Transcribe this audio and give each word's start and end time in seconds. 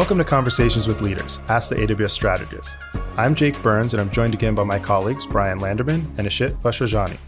Welcome 0.00 0.16
to 0.16 0.24
Conversations 0.24 0.86
with 0.86 1.02
Leaders, 1.02 1.40
Ask 1.50 1.68
the 1.68 1.74
AWS 1.74 2.12
Strategist. 2.12 2.74
I'm 3.18 3.34
Jake 3.34 3.62
Burns, 3.62 3.92
and 3.92 4.00
I'm 4.00 4.08
joined 4.08 4.32
again 4.32 4.54
by 4.54 4.64
my 4.64 4.78
colleagues 4.78 5.26
Bryan 5.26 5.58
Landerman 5.60 6.06
and 6.16 6.26
Ishit 6.26 6.52
Vachhrajani. 6.62 7.18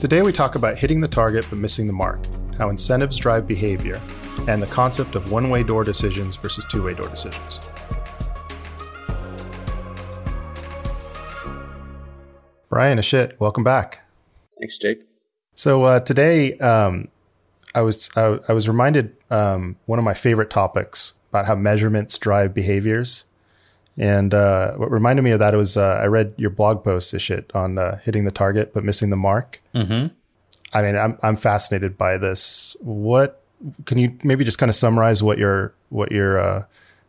Today 0.00 0.22
we 0.22 0.32
talk 0.32 0.54
about 0.54 0.78
hitting 0.78 1.02
the 1.02 1.06
target 1.06 1.44
but 1.50 1.58
missing 1.58 1.86
the 1.86 1.92
mark, 1.92 2.18
how 2.56 2.70
incentives 2.70 3.18
drive 3.18 3.46
behavior, 3.46 4.00
and 4.48 4.62
the 4.62 4.66
concept 4.68 5.14
of 5.14 5.30
one 5.30 5.50
way 5.50 5.62
door 5.62 5.84
decisions 5.84 6.36
versus 6.36 6.64
two 6.70 6.82
way 6.82 6.94
door 6.94 7.06
decisions. 7.10 7.60
Bryan 12.70 12.96
Ishit, 12.96 13.38
welcome 13.38 13.62
back. 13.62 14.08
Thanks, 14.58 14.78
Jake. 14.78 15.00
So 15.54 15.84
uh, 15.84 16.00
today, 16.00 16.56
um, 16.60 17.08
I 17.74 17.82
was 17.82 18.08
I, 18.16 18.38
I 18.48 18.54
was 18.54 18.68
reminded 18.68 19.14
um, 19.28 19.76
one 19.84 19.98
of 19.98 20.04
my 20.06 20.14
favorite 20.14 20.48
topics 20.48 21.12
about 21.30 21.46
how 21.46 21.54
measurements 21.54 22.18
drive 22.18 22.52
behaviors, 22.52 23.24
and 23.96 24.34
uh, 24.34 24.72
what 24.72 24.90
reminded 24.90 25.22
me 25.22 25.30
of 25.30 25.38
that 25.38 25.54
was 25.54 25.76
uh, 25.76 26.00
I 26.02 26.06
read 26.06 26.34
your 26.36 26.50
blog 26.50 26.84
post, 26.84 27.14
on 27.54 27.78
uh, 27.78 27.98
hitting 27.98 28.24
the 28.24 28.30
target 28.30 28.74
but 28.74 28.84
missing 28.84 29.10
the 29.10 29.16
mark. 29.16 29.60
Mm-hmm. 29.74 30.14
I 30.72 30.82
mean, 30.82 30.96
I'm 30.96 31.18
I'm 31.22 31.36
fascinated 31.36 31.96
by 31.96 32.18
this. 32.18 32.76
What 32.80 33.42
can 33.86 33.98
you 33.98 34.16
maybe 34.22 34.44
just 34.44 34.58
kind 34.58 34.70
of 34.70 34.76
summarize 34.76 35.22
what 35.22 35.38
your 35.38 35.74
what 35.88 36.12
your 36.12 36.38
uh, 36.38 36.64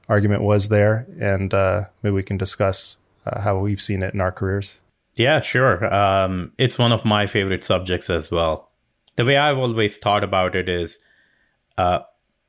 argument 0.09 0.43
was 0.43 0.69
there, 0.69 1.07
and 1.19 1.53
uh, 1.53 1.83
maybe 2.03 2.13
we 2.13 2.23
can 2.23 2.37
discuss 2.37 2.97
how 3.25 3.57
we've 3.59 3.81
seen 3.81 4.03
it 4.03 4.13
in 4.13 4.21
our 4.21 4.31
careers. 4.31 4.77
Yeah, 5.15 5.41
sure. 5.41 5.93
Um, 5.93 6.53
it's 6.57 6.77
one 6.77 6.91
of 6.91 7.05
my 7.05 7.27
favorite 7.27 7.63
subjects 7.63 8.09
as 8.09 8.31
well. 8.31 8.69
The 9.15 9.25
way 9.25 9.37
I've 9.37 9.57
always 9.57 9.97
thought 9.97 10.23
about 10.23 10.55
it 10.55 10.69
is 10.69 10.99
uh, 11.77 11.99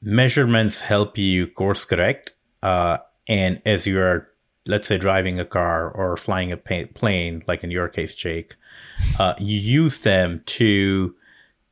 measurements 0.03 0.81
help 0.81 1.17
you 1.17 1.47
course 1.47 1.85
correct. 1.85 2.33
Uh, 2.63 2.99
and 3.29 3.63
as 3.65 3.87
you're, 3.87 4.29
let's 4.67 4.89
say, 4.89 4.99
driving 4.99 5.39
a 5.41 5.45
car 5.45 5.91
or 5.91 6.17
flying 6.17 6.53
a 6.53 6.57
plane, 6.57 7.43
like 7.47 7.65
in 7.65 7.71
your 7.71 7.89
case, 7.89 8.15
Jake, 8.15 8.55
uh, 9.19 9.35
you 9.39 9.59
use 9.59 10.01
them 10.01 10.43
to 10.47 11.15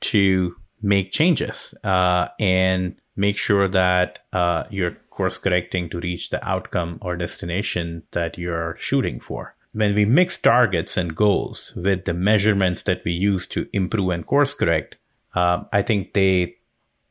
to 0.00 0.56
make 0.80 1.12
changes 1.12 1.74
uh, 1.84 2.28
and 2.38 2.96
make 3.16 3.36
sure 3.36 3.68
that 3.68 4.20
uh, 4.32 4.64
you're 4.70 4.96
course 5.10 5.36
correcting 5.36 5.90
to 5.90 6.00
reach 6.00 6.30
the 6.30 6.42
outcome 6.48 6.98
or 7.02 7.16
destination 7.16 8.02
that 8.12 8.38
you're 8.38 8.74
shooting 8.78 9.20
for 9.20 9.54
when 9.72 9.94
we 9.94 10.04
mix 10.04 10.38
targets 10.38 10.96
and 10.96 11.14
goals 11.14 11.72
with 11.76 12.04
the 12.04 12.14
measurements 12.14 12.82
that 12.84 13.04
we 13.04 13.12
use 13.12 13.46
to 13.46 13.68
improve 13.72 14.10
and 14.10 14.26
course 14.26 14.54
correct, 14.54 14.96
uh, 15.34 15.62
I 15.72 15.82
think 15.82 16.12
they 16.12 16.56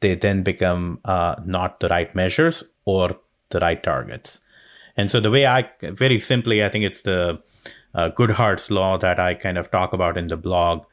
they 0.02 0.16
then 0.16 0.44
become 0.44 1.00
uh, 1.06 1.36
not 1.46 1.80
the 1.80 1.88
right 1.88 2.14
measures 2.16 2.64
or 2.86 3.20
the 3.50 3.60
right 3.60 3.82
targets. 3.82 4.40
And 4.96 5.10
so 5.10 5.20
the 5.20 5.32
way 5.32 5.46
I 5.46 5.70
very 5.82 6.20
simply, 6.20 6.64
I 6.64 6.70
think 6.70 6.86
it's 6.86 7.02
the 7.02 7.42
uh, 7.94 8.10
Goodhart's 8.10 8.70
law 8.70 8.98
that 8.98 9.20
I 9.20 9.34
kind 9.34 9.58
of 9.58 9.72
talk 9.72 9.94
about 9.94 10.18
in 10.18 10.28
the 10.28 10.38
blog, 10.38 10.86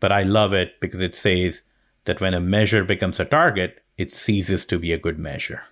but 0.00 0.12
I 0.12 0.22
love 0.22 0.52
it 0.52 0.80
because 0.80 1.00
it 1.00 1.14
says 1.14 1.62
that 2.04 2.20
when 2.20 2.34
a 2.34 2.40
measure 2.40 2.84
becomes 2.84 3.20
a 3.20 3.24
target, 3.24 3.82
it 3.96 4.10
ceases 4.10 4.66
to 4.66 4.78
be 4.78 4.92
a 4.92 4.98
good 4.98 5.18
measure. 5.18 5.62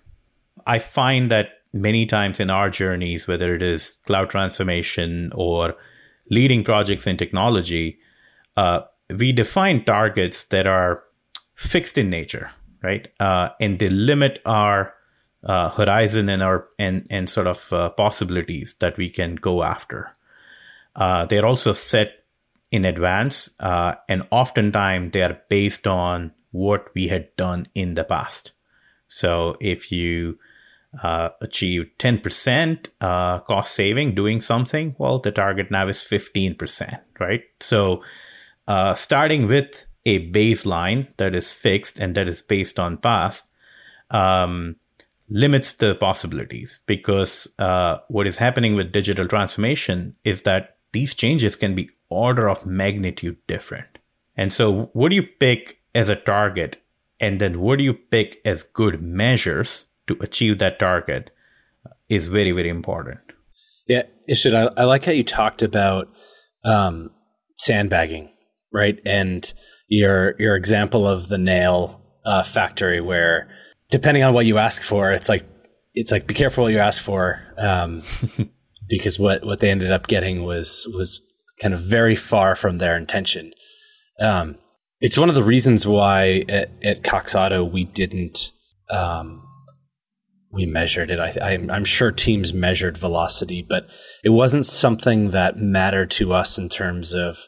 I 0.65 0.79
find 0.79 1.29
that 1.31 1.49
many 1.73 2.05
times 2.05 2.39
in 2.39 2.49
our 2.49 2.69
journeys, 2.69 3.27
whether 3.27 3.55
it 3.55 3.61
is 3.61 3.97
cloud 4.05 4.29
transformation 4.29 5.31
or 5.35 5.75
leading 6.29 6.63
projects 6.63 7.07
in 7.07 7.17
technology, 7.17 7.99
uh, 8.55 8.81
we 9.09 9.31
define 9.31 9.83
targets 9.83 10.45
that 10.45 10.67
are 10.67 11.03
fixed 11.55 11.97
in 11.97 12.09
nature, 12.09 12.51
right? 12.83 13.07
Uh, 13.19 13.49
and 13.59 13.79
they 13.79 13.87
limit 13.87 14.39
our 14.45 14.93
uh, 15.43 15.69
horizon 15.69 16.29
and 16.29 16.43
our 16.43 16.67
and 16.77 17.07
and 17.09 17.29
sort 17.29 17.47
of 17.47 17.73
uh, 17.73 17.89
possibilities 17.91 18.75
that 18.79 18.97
we 18.97 19.09
can 19.09 19.35
go 19.35 19.63
after. 19.63 20.13
Uh, 20.95 21.25
they're 21.25 21.45
also 21.45 21.73
set 21.73 22.25
in 22.71 22.85
advance, 22.85 23.49
uh, 23.59 23.95
and 24.07 24.27
oftentimes 24.31 25.11
they 25.11 25.21
are 25.21 25.39
based 25.49 25.87
on 25.87 26.31
what 26.51 26.93
we 26.93 27.07
had 27.07 27.35
done 27.35 27.67
in 27.73 27.95
the 27.95 28.03
past. 28.03 28.51
So 29.07 29.57
if 29.59 29.91
you 29.91 30.37
uh, 31.01 31.29
achieved 31.41 31.89
10% 31.99 32.87
uh, 33.01 33.39
cost 33.39 33.73
saving 33.73 34.15
doing 34.15 34.39
something, 34.39 34.95
well, 34.97 35.19
the 35.19 35.31
target 35.31 35.71
now 35.71 35.87
is 35.87 35.99
15%, 35.99 36.99
right? 37.19 37.43
So, 37.59 38.03
starting 38.95 39.47
with 39.47 39.85
a 40.05 40.31
baseline 40.31 41.07
that 41.17 41.33
is 41.35 41.51
fixed 41.51 41.99
and 41.99 42.15
that 42.15 42.27
is 42.27 42.41
based 42.41 42.79
on 42.79 42.97
past 42.97 43.45
um, 44.11 44.75
limits 45.29 45.73
the 45.73 45.95
possibilities 45.95 46.79
because 46.85 47.47
uh, 47.59 47.97
what 48.09 48.27
is 48.27 48.37
happening 48.37 48.75
with 48.75 48.91
digital 48.91 49.27
transformation 49.27 50.15
is 50.23 50.41
that 50.41 50.77
these 50.91 51.15
changes 51.15 51.55
can 51.55 51.73
be 51.73 51.89
order 52.09 52.49
of 52.49 52.65
magnitude 52.65 53.37
different. 53.47 53.97
And 54.35 54.51
so, 54.51 54.89
what 54.93 55.09
do 55.09 55.15
you 55.15 55.23
pick 55.39 55.79
as 55.95 56.09
a 56.09 56.15
target? 56.15 56.77
And 57.19 57.39
then, 57.39 57.61
what 57.61 57.77
do 57.77 57.83
you 57.83 57.93
pick 57.93 58.41
as 58.45 58.63
good 58.63 59.01
measures 59.01 59.85
to 60.07 60.17
achieve 60.21 60.59
that 60.59 60.79
target 60.79 61.31
is 62.09 62.27
very 62.27 62.51
very 62.51 62.69
important 62.69 63.19
yeah 63.87 64.03
Ishit, 64.29 64.53
I, 64.55 64.81
I 64.81 64.85
like 64.85 65.05
how 65.05 65.11
you 65.11 65.23
talked 65.23 65.61
about 65.61 66.09
um, 66.63 67.11
sandbagging 67.59 68.31
right 68.73 68.99
and 69.05 69.53
your 69.87 70.35
your 70.39 70.55
example 70.55 71.07
of 71.07 71.27
the 71.27 71.37
nail 71.37 72.01
uh, 72.25 72.43
factory 72.43 73.01
where 73.01 73.49
depending 73.89 74.23
on 74.23 74.33
what 74.33 74.45
you 74.45 74.57
ask 74.57 74.81
for 74.81 75.11
it's 75.11 75.29
like 75.29 75.45
it's 75.93 76.11
like 76.11 76.25
be 76.25 76.33
careful 76.33 76.63
what 76.63 76.73
you 76.73 76.79
ask 76.79 77.01
for 77.01 77.39
um, 77.57 78.01
because 78.89 79.19
what 79.19 79.45
what 79.45 79.59
they 79.59 79.69
ended 79.69 79.91
up 79.91 80.07
getting 80.07 80.43
was 80.43 80.87
was 80.93 81.21
kind 81.59 81.73
of 81.73 81.81
very 81.81 82.15
far 82.15 82.55
from 82.55 82.77
their 82.77 82.97
intention 82.97 83.53
um, 84.19 84.57
it's 84.99 85.17
one 85.17 85.29
of 85.29 85.35
the 85.35 85.43
reasons 85.43 85.85
why 85.85 86.43
at, 86.47 86.71
at 86.83 87.03
Cox 87.03 87.35
Auto 87.35 87.63
we 87.63 87.83
didn't 87.83 88.51
um, 88.89 89.43
we 90.53 90.65
measured 90.67 91.09
it. 91.09 91.19
I, 91.19 91.53
am 91.53 91.83
sure 91.83 92.11
teams 92.11 92.53
measured 92.53 92.95
velocity, 92.95 93.65
but 93.67 93.89
it 94.23 94.29
wasn't 94.29 94.67
something 94.67 95.31
that 95.31 95.57
mattered 95.57 96.11
to 96.11 96.31
us 96.31 96.59
in 96.59 96.69
terms 96.69 97.11
of 97.11 97.39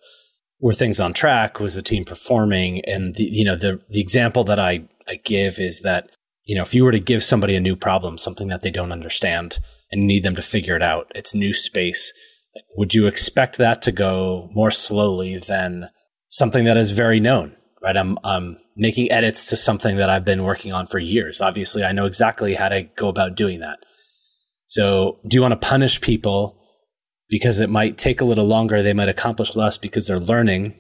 were 0.60 0.74
things 0.74 1.00
on 1.00 1.14
track, 1.14 1.60
was 1.60 1.76
the 1.76 1.82
team 1.82 2.06
performing, 2.06 2.84
and 2.86 3.16
the, 3.16 3.24
you 3.24 3.46
know 3.46 3.56
the 3.56 3.82
the 3.90 4.02
example 4.02 4.44
that 4.46 4.60
I 4.60 4.88
I 5.08 5.16
give 5.16 5.60
is 5.60 5.82
that 5.82 6.10
you 6.44 6.56
know 6.56 6.64
if 6.64 6.74
you 6.74 6.84
were 6.84 6.92
to 6.92 7.00
give 7.00 7.24
somebody 7.24 7.56
a 7.56 7.62
new 7.62 7.76
problem, 7.76 8.18
something 8.18 8.48
that 8.48 8.62
they 8.62 8.72
don't 8.72 8.92
understand, 8.92 9.60
and 9.92 10.08
need 10.08 10.24
them 10.24 10.36
to 10.36 10.42
figure 10.42 10.76
it 10.76 10.82
out, 10.82 11.12
it's 11.16 11.36
new 11.36 11.54
space. 11.54 12.14
Would 12.78 12.94
you 12.94 13.08
expect 13.08 13.58
that 13.58 13.82
to 13.84 13.92
go 13.92 14.50
more 14.54 14.72
slowly 14.72 15.38
than 15.38 15.90
something 16.30 16.64
that 16.66 16.78
is 16.78 16.92
very 16.92 17.20
known? 17.20 17.56
Right, 17.82 17.98
I'm 17.98 18.18
I'm 18.24 18.58
making 18.76 19.12
edits 19.12 19.48
to 19.48 19.58
something 19.58 19.98
that 19.98 20.10
I've 20.10 20.26
been 20.26 20.44
working 20.44 20.74
on 20.74 20.88
for 20.88 21.00
years. 21.00 21.42
Obviously, 21.42 21.84
I 21.84 21.92
know 21.92 22.06
exactly 22.06 22.56
how 22.56 22.70
to 22.70 22.84
go 22.84 23.10
about 23.10 23.36
doing 23.36 23.60
that. 23.60 23.80
So, 24.68 25.20
do 25.28 25.38
you 25.38 25.42
want 25.42 25.52
to 25.52 25.68
punish 25.68 26.02
people 26.02 26.60
because 27.30 27.60
it 27.60 27.70
might 27.70 27.98
take 27.98 28.22
a 28.22 28.26
little 28.26 28.46
longer? 28.46 28.82
They 28.82 28.94
might 28.94 29.10
accomplish 29.10 29.56
less 29.56 29.78
because 29.78 30.08
they're 30.08 30.20
learning 30.20 30.76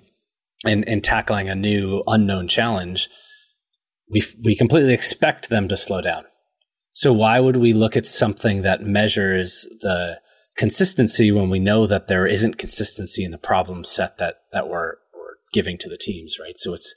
and, 0.66 0.88
and 0.88 1.04
tackling 1.04 1.50
a 1.50 1.56
new 1.56 2.04
unknown 2.08 2.48
challenge. 2.48 3.10
We, 4.10 4.24
we 4.44 4.56
completely 4.56 4.94
expect 4.94 5.50
them 5.50 5.68
to 5.68 5.78
slow 5.78 6.02
down. 6.02 6.26
So, 6.94 7.12
why 7.12 7.40
would 7.40 7.58
we 7.58 7.74
look 7.74 7.98
at 7.98 8.06
something 8.06 8.62
that 8.62 8.82
measures 8.82 9.68
the 9.82 10.20
consistency 10.56 11.32
when 11.32 11.50
we 11.50 11.60
know 11.60 11.88
that 11.88 12.08
there 12.08 12.26
isn't 12.26 12.58
consistency 12.58 13.26
in 13.26 13.32
the 13.32 13.38
problem 13.38 13.84
set 13.84 14.18
that, 14.20 14.36
that 14.54 14.70
we're, 14.70 14.94
we're 15.14 15.36
giving 15.52 15.78
to 15.80 15.90
the 15.90 15.98
teams, 15.98 16.38
right? 16.40 16.58
So, 16.58 16.74
it's, 16.74 16.94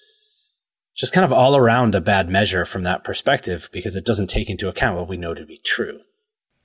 just 0.98 1.12
kind 1.12 1.24
of 1.24 1.32
all 1.32 1.56
around 1.56 1.94
a 1.94 2.00
bad 2.00 2.28
measure 2.28 2.64
from 2.64 2.82
that 2.82 3.04
perspective 3.04 3.70
because 3.72 3.94
it 3.94 4.04
doesn't 4.04 4.26
take 4.26 4.50
into 4.50 4.68
account 4.68 4.98
what 4.98 5.08
we 5.08 5.16
know 5.16 5.32
to 5.32 5.46
be 5.46 5.60
true. 5.64 6.00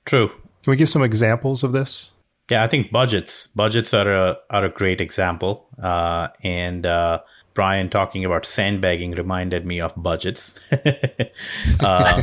True. 0.04 0.28
Can 0.28 0.70
we 0.72 0.76
give 0.76 0.88
some 0.88 1.04
examples 1.04 1.62
of 1.62 1.72
this? 1.72 2.10
Yeah, 2.50 2.62
I 2.62 2.68
think 2.68 2.90
budgets. 2.90 3.46
Budgets 3.48 3.94
are 3.94 4.12
a 4.12 4.36
are 4.50 4.64
a 4.64 4.70
great 4.70 5.00
example. 5.00 5.66
Uh, 5.82 6.28
and 6.42 6.84
uh, 6.84 7.20
Bryan 7.54 7.88
talking 7.88 8.24
about 8.24 8.44
sandbagging 8.44 9.12
reminded 9.12 9.64
me 9.64 9.80
of 9.80 9.94
budgets, 9.96 10.58
uh, 11.80 12.22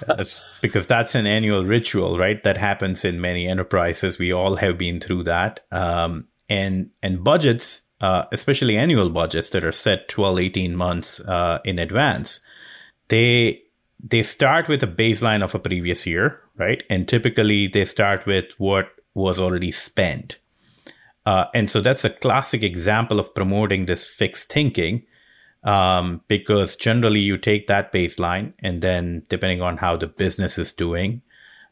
because 0.62 0.86
that's 0.86 1.14
an 1.14 1.26
annual 1.26 1.64
ritual, 1.64 2.18
right? 2.18 2.42
That 2.44 2.56
happens 2.56 3.04
in 3.04 3.20
many 3.20 3.48
enterprises. 3.48 4.18
We 4.18 4.32
all 4.32 4.56
have 4.56 4.78
been 4.78 5.00
through 5.00 5.24
that. 5.24 5.60
Um, 5.72 6.28
and 6.48 6.90
and 7.02 7.24
budgets 7.24 7.82
uh, 8.04 8.26
especially 8.32 8.76
annual 8.76 9.08
budgets 9.08 9.50
that 9.50 9.64
are 9.64 9.72
set 9.72 10.08
12, 10.08 10.38
18 10.38 10.76
months 10.76 11.20
uh, 11.20 11.58
in 11.64 11.78
advance, 11.78 12.40
they 13.08 13.62
they 14.06 14.22
start 14.22 14.68
with 14.68 14.82
a 14.82 14.86
baseline 14.86 15.42
of 15.42 15.54
a 15.54 15.58
previous 15.58 16.06
year, 16.06 16.40
right? 16.58 16.82
And 16.90 17.08
typically 17.08 17.68
they 17.68 17.86
start 17.86 18.26
with 18.26 18.52
what 18.58 18.88
was 19.14 19.38
already 19.40 19.70
spent. 19.70 20.38
Uh, 21.26 21.46
and 21.54 21.70
so 21.70 21.80
that's 21.80 22.04
a 22.04 22.10
classic 22.10 22.62
example 22.62 23.18
of 23.18 23.34
promoting 23.34 23.86
this 23.86 24.06
fixed 24.06 24.52
thinking 24.52 25.02
um, 25.62 26.20
because 26.28 26.76
generally 26.76 27.20
you 27.20 27.38
take 27.38 27.66
that 27.66 27.92
baseline 27.92 28.52
and 28.58 28.82
then 28.82 29.22
depending 29.28 29.62
on 29.62 29.78
how 29.78 29.96
the 29.96 30.06
business 30.06 30.58
is 30.58 30.72
doing, 30.72 31.22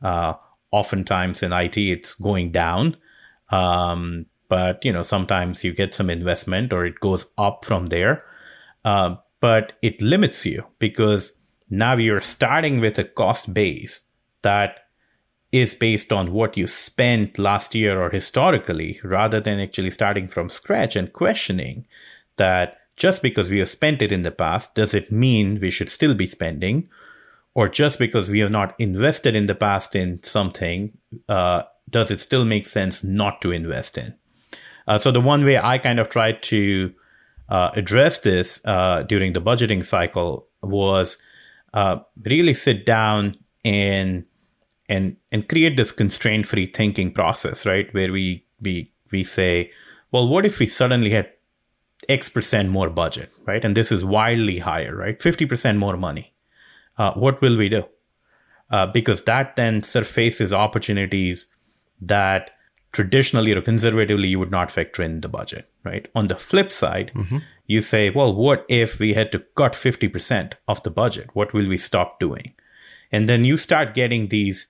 Uh, 0.02 0.34
oftentimes 0.72 1.42
in 1.42 1.52
IT, 1.52 1.76
it's 1.76 2.14
going 2.14 2.50
down. 2.50 2.96
Um, 3.50 4.26
but 4.48 4.84
you 4.84 4.92
know, 4.92 5.02
sometimes 5.02 5.62
you 5.62 5.72
get 5.74 5.94
some 5.94 6.10
investment 6.10 6.72
or 6.72 6.86
it 6.86 6.98
goes 7.00 7.26
up 7.36 7.64
from 7.64 7.86
there. 7.86 8.24
Uh, 8.84 9.16
but 9.40 9.74
it 9.82 10.00
limits 10.00 10.46
you 10.46 10.64
because 10.78 11.32
now 11.68 11.96
you're 11.96 12.20
starting 12.20 12.80
with 12.80 12.98
a 12.98 13.04
cost 13.04 13.52
base 13.52 14.02
that 14.42 14.81
is 15.52 15.74
based 15.74 16.12
on 16.12 16.32
what 16.32 16.56
you 16.56 16.66
spent 16.66 17.38
last 17.38 17.74
year 17.74 18.02
or 18.02 18.10
historically, 18.10 18.98
rather 19.04 19.38
than 19.38 19.60
actually 19.60 19.90
starting 19.90 20.26
from 20.26 20.48
scratch 20.48 20.96
and 20.96 21.12
questioning 21.12 21.86
that 22.36 22.78
just 22.96 23.22
because 23.22 23.50
we 23.50 23.58
have 23.58 23.68
spent 23.68 24.00
it 24.00 24.10
in 24.10 24.22
the 24.22 24.30
past, 24.30 24.74
does 24.74 24.94
it 24.94 25.12
mean 25.12 25.60
we 25.60 25.70
should 25.70 25.90
still 25.90 26.14
be 26.14 26.26
spending? 26.26 26.88
Or 27.54 27.68
just 27.68 27.98
because 27.98 28.30
we 28.30 28.40
have 28.40 28.50
not 28.50 28.74
invested 28.78 29.36
in 29.36 29.44
the 29.44 29.54
past 29.54 29.94
in 29.94 30.22
something, 30.22 30.96
uh, 31.28 31.62
does 31.90 32.10
it 32.10 32.18
still 32.18 32.46
make 32.46 32.66
sense 32.66 33.04
not 33.04 33.42
to 33.42 33.52
invest 33.52 33.98
in? 33.98 34.14
Uh, 34.88 34.96
so 34.96 35.10
the 35.10 35.20
one 35.20 35.44
way 35.44 35.58
I 35.58 35.76
kind 35.76 36.00
of 36.00 36.08
tried 36.08 36.42
to 36.44 36.94
uh, 37.50 37.70
address 37.74 38.20
this 38.20 38.60
uh, 38.64 39.02
during 39.02 39.34
the 39.34 39.40
budgeting 39.40 39.84
cycle 39.84 40.46
was 40.62 41.18
uh, 41.74 41.98
really 42.24 42.54
sit 42.54 42.86
down 42.86 43.36
and 43.64 44.24
and 44.92 45.16
and 45.32 45.48
create 45.48 45.76
this 45.76 45.90
constraint 45.90 46.46
free 46.46 46.66
thinking 46.66 47.12
process 47.12 47.64
right? 47.66 47.92
Where 47.94 48.12
we 48.12 48.44
we 48.60 48.92
we 49.10 49.24
say 49.24 49.70
well 50.10 50.28
what 50.28 50.44
if 50.44 50.58
we 50.58 50.66
suddenly 50.66 51.10
had 51.10 51.30
x 52.08 52.28
percent 52.28 52.68
more 52.68 52.90
budget 52.90 53.32
right? 53.46 53.64
And 53.64 53.76
this 53.76 53.90
is 53.90 54.04
wildly 54.04 54.58
higher 54.58 54.94
right? 54.94 55.18
50% 55.18 55.78
more 55.78 55.96
money. 55.96 56.32
Uh, 56.98 57.12
what 57.12 57.40
will 57.40 57.56
we 57.56 57.68
do? 57.68 57.84
Uh, 58.70 58.86
because 58.86 59.22
that 59.22 59.56
then 59.56 59.82
surfaces 59.82 60.52
opportunities 60.52 61.46
that 62.00 62.50
traditionally 62.92 63.52
or 63.52 63.62
conservatively 63.62 64.28
you 64.28 64.38
would 64.38 64.50
not 64.50 64.70
factor 64.70 65.02
in 65.02 65.22
the 65.22 65.28
budget 65.28 65.70
right? 65.84 66.08
On 66.14 66.26
the 66.26 66.36
flip 66.36 66.70
side 66.70 67.12
mm-hmm. 67.14 67.38
you 67.66 67.80
say 67.80 68.10
well 68.10 68.34
what 68.34 68.66
if 68.68 68.98
we 68.98 69.14
had 69.14 69.32
to 69.32 69.38
cut 69.62 69.72
50% 69.72 70.52
of 70.68 70.82
the 70.82 70.90
budget? 70.90 71.30
What 71.32 71.54
will 71.54 71.66
we 71.66 71.78
stop 71.78 72.20
doing? 72.20 72.52
And 73.10 73.28
then 73.28 73.44
you 73.44 73.56
start 73.56 73.94
getting 73.94 74.28
these 74.28 74.66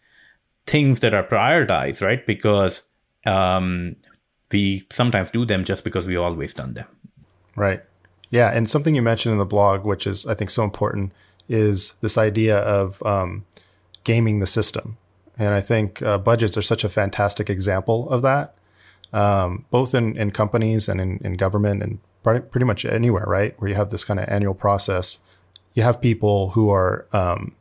things 0.67 1.01
that 1.01 1.15
are 1.15 1.25
prioritized, 1.25 2.03
right? 2.03 2.25
Because 2.27 2.83
um, 3.27 3.97
we 4.51 4.87
sometimes 4.91 5.31
do 5.31 5.45
them 5.45 5.65
just 5.65 5.85
because 5.85 6.07
we 6.07 6.17
always 6.17 6.55
done 6.55 6.75
them. 6.75 6.87
Right. 7.57 7.83
Yeah. 8.31 8.51
And 8.51 8.69
something 8.69 8.95
you 8.95 9.03
mentioned 9.03 9.33
in 9.33 9.39
the 9.39 9.45
blog, 9.45 9.85
which 9.85 10.07
is, 10.07 10.27
I 10.27 10.35
think, 10.35 10.51
so 10.51 10.65
important, 10.65 11.13
is 11.49 11.95
this 12.01 12.17
idea 12.17 12.59
of 12.59 13.03
um, 13.03 13.45
gaming 14.05 14.41
the 14.41 14.47
system. 14.47 14.97
And 15.39 15.55
I 15.55 15.61
think 15.61 16.03
uh, 16.03 16.19
budgets 16.19 16.57
are 16.57 16.63
such 16.63 16.85
a 16.85 16.89
fantastic 16.89 17.51
example 17.51 18.09
of 18.11 18.23
that, 18.23 18.55
um, 19.13 19.65
both 19.71 19.95
in, 19.95 20.17
in 20.17 20.31
companies 20.31 20.89
and 20.89 21.01
in, 21.01 21.19
in 21.25 21.35
government 21.35 21.83
and 21.83 21.99
pretty 22.23 22.65
much 22.65 22.85
anywhere, 22.85 23.25
right? 23.27 23.55
Where 23.61 23.69
you 23.69 23.75
have 23.75 23.91
this 23.91 24.05
kind 24.05 24.21
of 24.21 24.29
annual 24.29 24.55
process. 24.55 25.19
You 25.75 25.83
have 25.83 26.01
people 26.01 26.51
who 26.51 26.71
are 26.71 27.07
um, 27.13 27.55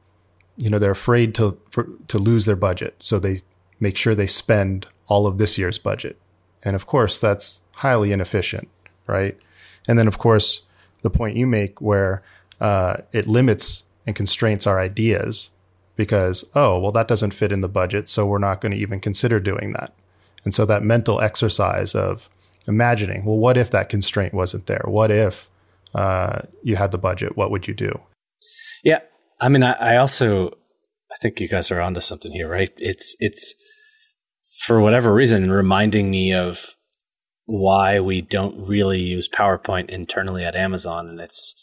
you 0.57 0.69
know 0.69 0.79
they're 0.79 0.91
afraid 0.91 1.33
to 1.35 1.57
for, 1.69 1.87
to 2.07 2.19
lose 2.19 2.45
their 2.45 2.55
budget, 2.55 2.95
so 2.99 3.19
they 3.19 3.41
make 3.79 3.97
sure 3.97 4.13
they 4.13 4.27
spend 4.27 4.87
all 5.07 5.25
of 5.27 5.37
this 5.37 5.57
year's 5.57 5.77
budget, 5.77 6.19
and 6.63 6.75
of 6.75 6.85
course 6.85 7.17
that's 7.17 7.61
highly 7.77 8.11
inefficient, 8.11 8.69
right? 9.07 9.37
And 9.87 9.97
then 9.97 10.07
of 10.07 10.17
course 10.17 10.63
the 11.01 11.09
point 11.09 11.37
you 11.37 11.47
make 11.47 11.81
where 11.81 12.23
uh, 12.59 12.97
it 13.11 13.27
limits 13.27 13.83
and 14.05 14.15
constraints 14.15 14.67
our 14.67 14.79
ideas 14.79 15.49
because 15.95 16.45
oh 16.55 16.79
well 16.79 16.91
that 16.91 17.07
doesn't 17.07 17.33
fit 17.33 17.51
in 17.51 17.61
the 17.61 17.69
budget, 17.69 18.09
so 18.09 18.25
we're 18.25 18.37
not 18.37 18.61
going 18.61 18.71
to 18.71 18.77
even 18.77 18.99
consider 18.99 19.39
doing 19.39 19.73
that, 19.73 19.93
and 20.43 20.53
so 20.53 20.65
that 20.65 20.83
mental 20.83 21.21
exercise 21.21 21.95
of 21.95 22.29
imagining 22.67 23.25
well 23.25 23.37
what 23.37 23.57
if 23.57 23.71
that 23.71 23.89
constraint 23.89 24.33
wasn't 24.33 24.67
there? 24.67 24.83
What 24.85 25.11
if 25.11 25.49
uh, 25.95 26.41
you 26.63 26.75
had 26.75 26.91
the 26.91 26.97
budget? 26.97 27.35
What 27.35 27.51
would 27.51 27.67
you 27.67 27.73
do? 27.73 27.99
Yeah, 28.83 28.99
I 29.41 29.49
mean, 29.49 29.63
I, 29.63 29.71
I 29.73 29.97
also 29.97 30.49
I 31.11 31.17
think 31.21 31.39
you 31.39 31.49
guys 31.49 31.71
are 31.71 31.81
onto 31.81 31.99
something 31.99 32.31
here, 32.31 32.47
right? 32.47 32.71
It's 32.77 33.15
it's 33.19 33.53
for 34.65 34.79
whatever 34.79 35.13
reason 35.13 35.51
reminding 35.51 36.11
me 36.11 36.33
of 36.33 36.75
why 37.45 37.99
we 37.99 38.21
don't 38.21 38.67
really 38.67 39.01
use 39.01 39.27
PowerPoint 39.27 39.89
internally 39.89 40.45
at 40.45 40.55
Amazon, 40.55 41.09
and 41.09 41.19
it's 41.19 41.55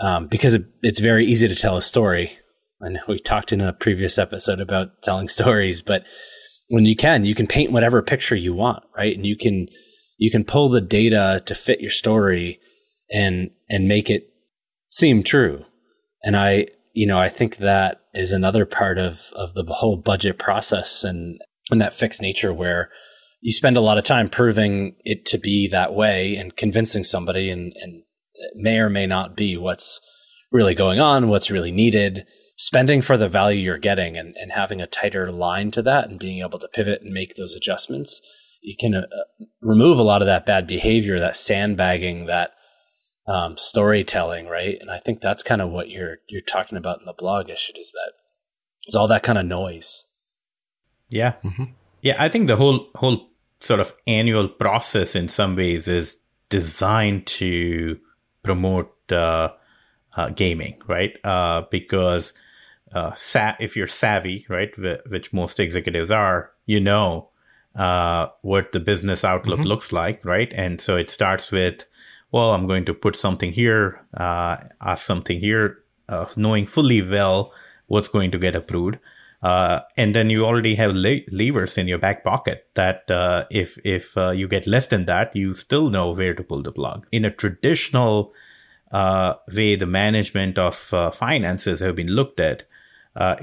um, 0.00 0.28
because 0.28 0.54
it, 0.54 0.64
it's 0.82 1.00
very 1.00 1.26
easy 1.26 1.48
to 1.48 1.56
tell 1.56 1.76
a 1.76 1.82
story. 1.82 2.38
Know 2.80 3.00
we 3.08 3.18
talked 3.18 3.52
in 3.52 3.60
a 3.60 3.74
previous 3.74 4.16
episode 4.16 4.60
about 4.60 5.02
telling 5.02 5.28
stories, 5.38 5.82
but 5.82 6.04
when 6.68 6.86
you 6.86 6.94
can, 6.96 7.24
you 7.24 7.34
can 7.34 7.48
paint 7.48 7.72
whatever 7.72 8.00
picture 8.00 8.36
you 8.36 8.54
want, 8.54 8.84
right? 8.96 9.14
And 9.14 9.26
you 9.26 9.36
can 9.36 9.66
you 10.16 10.30
can 10.30 10.44
pull 10.44 10.68
the 10.68 10.80
data 10.80 11.42
to 11.46 11.54
fit 11.56 11.80
your 11.80 11.90
story 11.90 12.60
and 13.12 13.50
and 13.68 13.88
make 13.88 14.08
it 14.08 14.28
seem 14.90 15.24
true. 15.24 15.64
And 16.22 16.36
I 16.36 16.68
you 16.92 17.06
know, 17.06 17.18
I 17.18 17.28
think 17.28 17.58
that 17.58 18.00
is 18.14 18.32
another 18.32 18.66
part 18.66 18.98
of 18.98 19.30
of 19.34 19.54
the 19.54 19.64
whole 19.64 19.96
budget 19.96 20.38
process 20.38 21.04
and 21.04 21.40
and 21.70 21.80
that 21.80 21.94
fixed 21.94 22.20
nature 22.20 22.52
where 22.52 22.90
you 23.40 23.52
spend 23.52 23.76
a 23.76 23.80
lot 23.80 23.98
of 23.98 24.04
time 24.04 24.28
proving 24.28 24.96
it 25.04 25.24
to 25.26 25.38
be 25.38 25.68
that 25.68 25.94
way 25.94 26.36
and 26.36 26.56
convincing 26.56 27.04
somebody 27.04 27.50
and 27.50 27.72
and 27.80 28.02
it 28.34 28.52
may 28.56 28.78
or 28.78 28.90
may 28.90 29.06
not 29.06 29.36
be 29.36 29.56
what's 29.56 30.00
really 30.50 30.74
going 30.74 30.98
on, 30.98 31.28
what's 31.28 31.50
really 31.50 31.70
needed, 31.70 32.24
spending 32.56 33.02
for 33.02 33.16
the 33.16 33.28
value 33.28 33.60
you're 33.60 33.78
getting 33.78 34.16
and, 34.16 34.34
and 34.36 34.52
having 34.52 34.80
a 34.80 34.86
tighter 34.86 35.30
line 35.30 35.70
to 35.70 35.82
that 35.82 36.08
and 36.08 36.18
being 36.18 36.42
able 36.42 36.58
to 36.58 36.68
pivot 36.68 37.02
and 37.02 37.12
make 37.12 37.36
those 37.36 37.54
adjustments. 37.54 38.20
You 38.62 38.76
can 38.78 38.94
uh, 38.94 39.02
remove 39.62 39.98
a 39.98 40.02
lot 40.02 40.22
of 40.22 40.26
that 40.26 40.44
bad 40.44 40.66
behavior, 40.66 41.18
that 41.18 41.36
sandbagging, 41.36 42.26
that 42.26 42.52
um, 43.30 43.56
storytelling, 43.56 44.48
right? 44.48 44.76
And 44.80 44.90
I 44.90 44.98
think 44.98 45.20
that's 45.20 45.44
kind 45.44 45.60
of 45.60 45.70
what 45.70 45.88
you're 45.88 46.18
you're 46.28 46.40
talking 46.40 46.76
about 46.76 46.98
in 46.98 47.06
the 47.06 47.12
blog, 47.12 47.46
Ishit, 47.46 47.78
is 47.78 47.92
that 47.92 48.12
is 48.88 48.96
all 48.96 49.06
that 49.08 49.22
kind 49.22 49.38
of 49.38 49.46
noise. 49.46 50.04
Yeah, 51.10 51.34
mm-hmm. 51.44 51.64
yeah. 52.02 52.16
I 52.18 52.28
think 52.28 52.48
the 52.48 52.56
whole 52.56 52.88
whole 52.96 53.28
sort 53.60 53.78
of 53.78 53.94
annual 54.06 54.48
process, 54.48 55.14
in 55.14 55.28
some 55.28 55.54
ways, 55.54 55.86
is 55.86 56.16
designed 56.48 57.26
to 57.26 57.98
promote 58.42 58.92
uh, 59.12 59.50
uh, 60.16 60.30
gaming, 60.30 60.82
right? 60.88 61.16
Uh, 61.24 61.62
because 61.70 62.32
uh, 62.92 63.14
sa- 63.14 63.56
if 63.60 63.76
you're 63.76 63.86
savvy, 63.86 64.44
right, 64.48 64.74
which 65.08 65.32
most 65.32 65.60
executives 65.60 66.10
are, 66.10 66.50
you 66.66 66.80
know 66.80 67.30
uh, 67.76 68.26
what 68.42 68.72
the 68.72 68.80
business 68.80 69.24
outlook 69.24 69.60
mm-hmm. 69.60 69.68
looks 69.68 69.92
like, 69.92 70.24
right? 70.24 70.52
And 70.52 70.80
so 70.80 70.96
it 70.96 71.10
starts 71.10 71.52
with 71.52 71.84
well, 72.32 72.52
I'm 72.52 72.66
going 72.66 72.84
to 72.86 72.94
put 72.94 73.16
something 73.16 73.52
here, 73.52 74.00
uh, 74.16 74.56
ask 74.80 75.04
something 75.04 75.40
here, 75.40 75.78
uh, 76.08 76.26
knowing 76.36 76.66
fully 76.66 77.02
well 77.02 77.52
what's 77.86 78.08
going 78.08 78.30
to 78.30 78.38
get 78.38 78.54
approved. 78.54 78.98
Uh, 79.42 79.80
and 79.96 80.14
then 80.14 80.28
you 80.28 80.44
already 80.44 80.74
have 80.74 80.94
le- 80.94 81.20
levers 81.32 81.78
in 81.78 81.88
your 81.88 81.98
back 81.98 82.22
pocket 82.22 82.68
that 82.74 83.10
uh, 83.10 83.44
if 83.50 83.78
if 83.84 84.16
uh, 84.18 84.30
you 84.30 84.46
get 84.46 84.66
less 84.66 84.88
than 84.88 85.06
that, 85.06 85.34
you 85.34 85.54
still 85.54 85.88
know 85.88 86.10
where 86.10 86.34
to 86.34 86.42
pull 86.42 86.62
the 86.62 86.70
plug. 86.70 87.06
In 87.10 87.24
a 87.24 87.30
traditional 87.30 88.34
uh, 88.92 89.34
way, 89.48 89.76
the 89.76 89.86
management 89.86 90.58
of 90.58 90.76
finances 91.14 91.80
have 91.80 91.96
been 91.96 92.08
looked 92.08 92.38
at. 92.38 92.64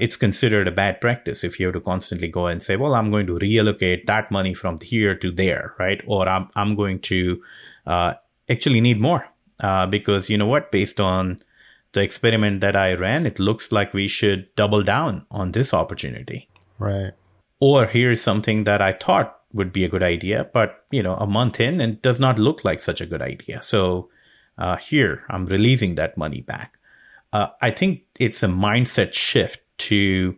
it's 0.00 0.16
considered 0.16 0.68
a 0.68 0.76
bad 0.76 1.00
practice 1.00 1.42
if 1.44 1.58
you 1.58 1.66
have 1.66 1.74
to 1.74 1.80
constantly 1.80 2.28
go 2.28 2.46
and 2.46 2.62
say, 2.62 2.76
"Well, 2.76 2.94
I'm 2.94 3.10
going 3.10 3.26
to 3.26 3.34
reallocate 3.34 4.06
that 4.06 4.30
money 4.30 4.54
from 4.54 4.78
here 4.80 5.16
to 5.16 5.32
there," 5.32 5.74
right? 5.80 6.00
Or 6.06 6.28
I'm 6.28 6.48
I'm 6.54 6.76
going 6.76 7.00
to 7.10 7.42
actually 8.50 8.80
need 8.80 9.00
more. 9.00 9.26
Uh, 9.60 9.86
because 9.86 10.30
you 10.30 10.38
know 10.38 10.46
what? 10.46 10.70
Based 10.70 11.00
on 11.00 11.38
the 11.92 12.02
experiment 12.02 12.60
that 12.60 12.76
i 12.76 12.92
ran 12.92 13.26
it 13.26 13.38
looks 13.38 13.72
like 13.72 13.94
we 13.94 14.08
should 14.08 14.54
double 14.56 14.82
down 14.82 15.24
on 15.30 15.52
this 15.52 15.72
opportunity. 15.72 16.48
Right. 16.78 17.12
Or 17.60 17.86
here's 17.86 18.20
something 18.20 18.64
that 18.64 18.82
i 18.82 18.92
thought 18.92 19.34
would 19.52 19.72
be 19.72 19.84
a 19.84 19.88
good 19.88 20.02
idea 20.02 20.48
but 20.52 20.84
you 20.90 21.02
know 21.02 21.14
a 21.14 21.26
month 21.26 21.58
in 21.58 21.80
and 21.80 22.00
does 22.02 22.20
not 22.20 22.38
look 22.38 22.64
like 22.64 22.80
such 22.80 23.00
a 23.00 23.06
good 23.06 23.22
idea. 23.22 23.62
So 23.62 24.10
uh, 24.58 24.76
here 24.76 25.24
i'm 25.30 25.46
releasing 25.46 25.94
that 25.94 26.16
money 26.16 26.40
back. 26.40 26.74
Uh, 27.32 27.48
i 27.60 27.70
think 27.70 28.02
it's 28.18 28.42
a 28.42 28.48
mindset 28.48 29.12
shift 29.12 29.60
to 29.78 30.36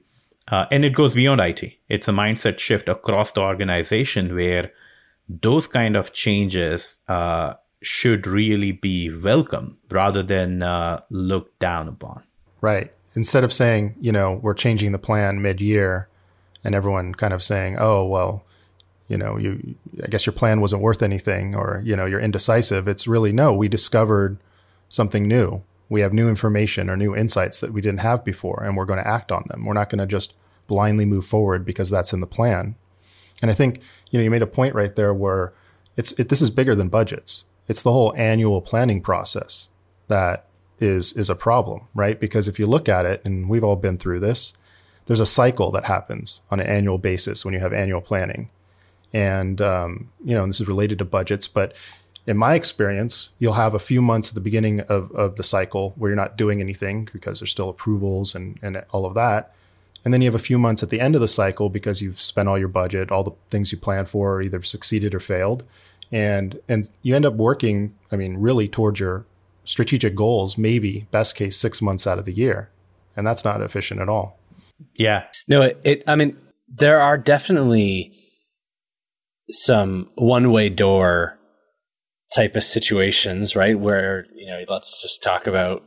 uh, 0.49 0.67
and 0.71 0.85
it 0.85 0.95
goes 0.95 1.15
beyond 1.15 1.41
it 1.41 1.79
it's 1.89 2.09
a 2.09 2.13
mindset 2.13 2.59
shift 2.59 2.89
across 2.89 3.33
the 3.33 3.41
organization 3.41 4.35
where 4.35 4.73
those 5.29 5.69
kind 5.69 5.97
of 5.97 6.13
changes 6.13 6.99
uh, 7.07 7.55
should 7.83 8.27
really 8.27 8.73
be 8.73 9.11
welcome 9.11 9.79
rather 9.91 10.23
than 10.23 10.63
uh, 10.63 11.01
looked 11.11 11.59
down 11.59 11.89
upon. 11.89 12.23
Right. 12.61 12.93
Instead 13.15 13.43
of 13.43 13.53
saying, 13.53 13.97
you 14.01 14.13
know, 14.13 14.39
we're 14.43 14.55
changing 14.55 14.93
the 14.93 14.99
plan 14.99 15.43
mid 15.43 15.61
year 15.61 16.09
and 16.63 16.75
everyone 16.75 17.15
kind 17.15 17.33
of 17.33 17.43
saying, 17.43 17.77
oh, 17.79 18.05
well, 18.05 18.45
you 19.09 19.17
know, 19.17 19.37
you, 19.37 19.75
I 20.05 20.09
guess 20.09 20.27
your 20.27 20.33
plan 20.33 20.61
wasn't 20.61 20.83
worth 20.83 21.03
anything 21.03 21.55
or, 21.55 21.83
you 21.85 21.97
know, 21.97 22.07
you're 22.07 22.21
indecisive. 22.21 22.87
It's 22.87 23.09
really, 23.09 23.33
no, 23.33 23.53
we 23.53 23.67
discovered 23.67 24.39
something 24.89 25.27
new. 25.27 25.63
We 25.89 26.03
have 26.03 26.13
new 26.13 26.29
information 26.29 26.89
or 26.89 26.97
new 26.97 27.17
insights 27.17 27.61
that 27.61 27.73
we 27.73 27.81
didn't 27.81 28.01
have 28.01 28.25
before 28.25 28.63
and 28.63 28.77
we're 28.77 28.85
going 28.85 29.03
to 29.03 29.09
act 29.09 29.33
on 29.33 29.45
them. 29.49 29.65
We're 29.65 29.75
not 29.75 29.91
going 29.91 29.99
to 29.99 30.07
just 30.07 30.35
blindly 30.69 31.05
move 31.05 31.25
forward 31.25 31.65
because 31.65 31.91
that's 31.91 32.13
in 32.13 32.21
the 32.21 32.27
plan. 32.27 32.77
And 33.43 33.51
I 33.51 33.55
think, 33.55 33.81
you 34.11 34.19
know, 34.19 34.23
you 34.23 34.31
made 34.31 34.43
a 34.43 34.47
point 34.47 34.75
right 34.75 34.95
there 34.95 35.13
where 35.13 35.53
it's, 35.97 36.13
it, 36.13 36.29
this 36.29 36.43
is 36.43 36.51
bigger 36.51 36.77
than 36.77 36.89
budgets. 36.89 37.45
It's 37.71 37.83
the 37.83 37.93
whole 37.93 38.13
annual 38.17 38.61
planning 38.61 39.01
process 39.01 39.69
that 40.09 40.47
is, 40.81 41.13
is 41.13 41.31
a 41.31 41.37
problem, 41.37 41.87
right? 41.95 42.19
Because 42.19 42.49
if 42.49 42.59
you 42.59 42.67
look 42.67 42.89
at 42.89 43.07
it, 43.07 43.23
and 43.25 43.49
we've 43.49 43.63
all 43.63 43.77
been 43.77 43.97
through 43.97 44.19
this, 44.19 44.55
there's 45.07 45.21
a 45.21 45.25
cycle 45.25 45.71
that 45.71 45.85
happens 45.85 46.41
on 46.51 46.59
an 46.59 46.67
annual 46.67 46.99
basis 46.99 47.45
when 47.45 47.55
you 47.55 47.61
have 47.61 47.73
annual 47.73 48.01
planning. 48.01 48.51
And, 49.13 49.61
um, 49.61 50.11
you 50.25 50.35
know, 50.35 50.43
and 50.43 50.51
this 50.51 50.61
is 50.61 50.67
related 50.67 50.99
to 50.99 51.05
budgets, 51.05 51.47
but 51.47 51.73
in 52.27 52.37
my 52.37 52.55
experience, 52.57 53.29
you'll 53.39 53.53
have 53.53 53.75
a 53.75 53.79
few 53.79 54.03
months 54.03 54.31
at 54.31 54.35
the 54.35 54.41
beginning 54.41 54.81
of, 54.81 55.13
of 55.13 55.37
the 55.37 55.45
cycle 55.45 55.95
where 55.97 56.11
you're 56.11 56.17
not 56.17 56.37
doing 56.37 56.61
anything 56.61 57.09
because 57.13 57.39
there's 57.39 57.53
still 57.53 57.69
approvals 57.69 58.35
and, 58.35 58.59
and 58.63 58.83
all 58.91 59.07
of 59.07 59.15
that. 59.15 59.55
And 60.05 60.13
then 60.13 60.23
you 60.23 60.27
have 60.27 60.35
a 60.35 60.41
few 60.41 60.59
months 60.59 60.83
at 60.83 60.91
the 60.91 61.01
end 61.01 61.15
of 61.15 61.21
the 61.21 61.29
cycle 61.29 61.69
because 61.69 62.03
you've 62.03 62.21
spent 62.21 62.49
all 62.49 62.59
your 62.59 62.67
budget, 62.67 63.13
all 63.13 63.23
the 63.23 63.37
things 63.49 63.71
you 63.71 63.79
planned 63.79 64.09
for 64.09 64.43
either 64.43 64.61
succeeded 64.65 65.15
or 65.15 65.21
failed. 65.21 65.63
And, 66.13 66.59
and 66.69 66.89
you 67.03 67.15
end 67.15 67.25
up 67.25 67.35
working, 67.35 67.95
I 68.11 68.17
mean, 68.17 68.39
really 68.39 68.69
towards 68.69 69.01
your 69.01 69.27
strategic 69.65 70.15
goals, 70.15 70.59
maybe 70.59 71.07
best 71.11 71.35
case 71.37 71.57
six 71.57 71.81
months 71.81 72.07
out 72.07 72.19
of 72.19 72.25
the 72.25 72.33
year. 72.33 72.71
And 73.17 73.27
that's 73.27 73.45
not 73.45 73.63
efficient 73.63 74.01
at 74.01 74.09
all. 74.09 74.39
Yeah. 74.97 75.27
No, 75.47 75.63
it, 75.63 75.81
it 75.85 76.03
I 76.07 76.17
mean, 76.17 76.37
there 76.69 77.01
are 77.01 77.19
definitely 77.19 78.13
some 79.51 80.11
one 80.15 80.53
way 80.53 80.69
door 80.69 81.39
type 82.35 82.57
of 82.57 82.63
situations, 82.63 83.55
right? 83.55 83.79
Where, 83.79 84.27
you 84.35 84.47
know, 84.47 84.61
let's 84.69 85.03
just 85.03 85.23
talk 85.23 85.47
about 85.47 85.83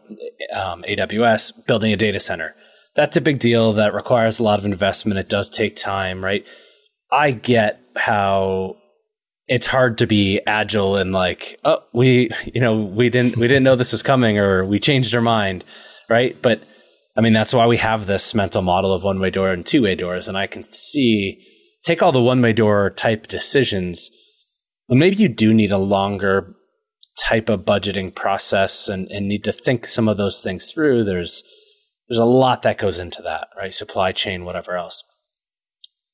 um, 0.53 0.83
AWS 0.83 1.65
building 1.65 1.93
a 1.93 1.97
data 1.97 2.19
center 2.19 2.55
that's 2.95 3.17
a 3.17 3.21
big 3.21 3.39
deal 3.39 3.73
that 3.73 3.93
requires 3.93 4.39
a 4.39 4.43
lot 4.43 4.59
of 4.59 4.65
investment. 4.65 5.19
It 5.19 5.29
does 5.29 5.49
take 5.49 5.75
time, 5.75 6.23
right? 6.23 6.45
I 7.11 7.31
get 7.31 7.79
how 7.95 8.77
it's 9.47 9.67
hard 9.67 9.97
to 9.97 10.07
be 10.07 10.39
agile 10.47 10.95
and 10.95 11.11
like, 11.11 11.59
oh, 11.65 11.83
we, 11.93 12.29
you 12.53 12.61
know, 12.61 12.81
we 12.81 13.09
didn't, 13.09 13.37
we 13.37 13.47
didn't 13.47 13.63
know 13.63 13.75
this 13.75 13.91
was 13.91 14.03
coming 14.03 14.37
or 14.37 14.65
we 14.65 14.79
changed 14.79 15.13
our 15.13 15.21
mind, 15.21 15.63
right? 16.09 16.39
But 16.41 16.61
I 17.17 17.21
mean, 17.21 17.33
that's 17.33 17.53
why 17.53 17.67
we 17.67 17.77
have 17.77 18.05
this 18.05 18.33
mental 18.33 18.61
model 18.61 18.93
of 18.93 19.03
one 19.03 19.19
way 19.19 19.29
door 19.29 19.51
and 19.51 19.65
two 19.65 19.83
way 19.83 19.95
doors. 19.95 20.27
And 20.27 20.37
I 20.37 20.47
can 20.47 20.63
see, 20.71 21.45
take 21.83 22.01
all 22.01 22.11
the 22.11 22.21
one 22.21 22.41
way 22.41 22.53
door 22.53 22.89
type 22.89 23.27
decisions. 23.27 24.09
Well, 24.87 24.97
maybe 24.97 25.17
you 25.17 25.29
do 25.29 25.53
need 25.53 25.71
a 25.71 25.77
longer 25.77 26.55
type 27.19 27.49
of 27.49 27.65
budgeting 27.65 28.15
process 28.15 28.87
and, 28.87 29.09
and 29.11 29.27
need 29.27 29.43
to 29.43 29.51
think 29.51 29.87
some 29.87 30.07
of 30.07 30.17
those 30.17 30.41
things 30.41 30.71
through. 30.71 31.03
There's, 31.03 31.43
there's 32.07 32.19
a 32.19 32.25
lot 32.25 32.63
that 32.63 32.77
goes 32.77 32.97
into 32.97 33.21
that, 33.23 33.47
right? 33.57 33.73
Supply 33.73 34.11
chain, 34.11 34.45
whatever 34.45 34.75
else. 34.75 35.03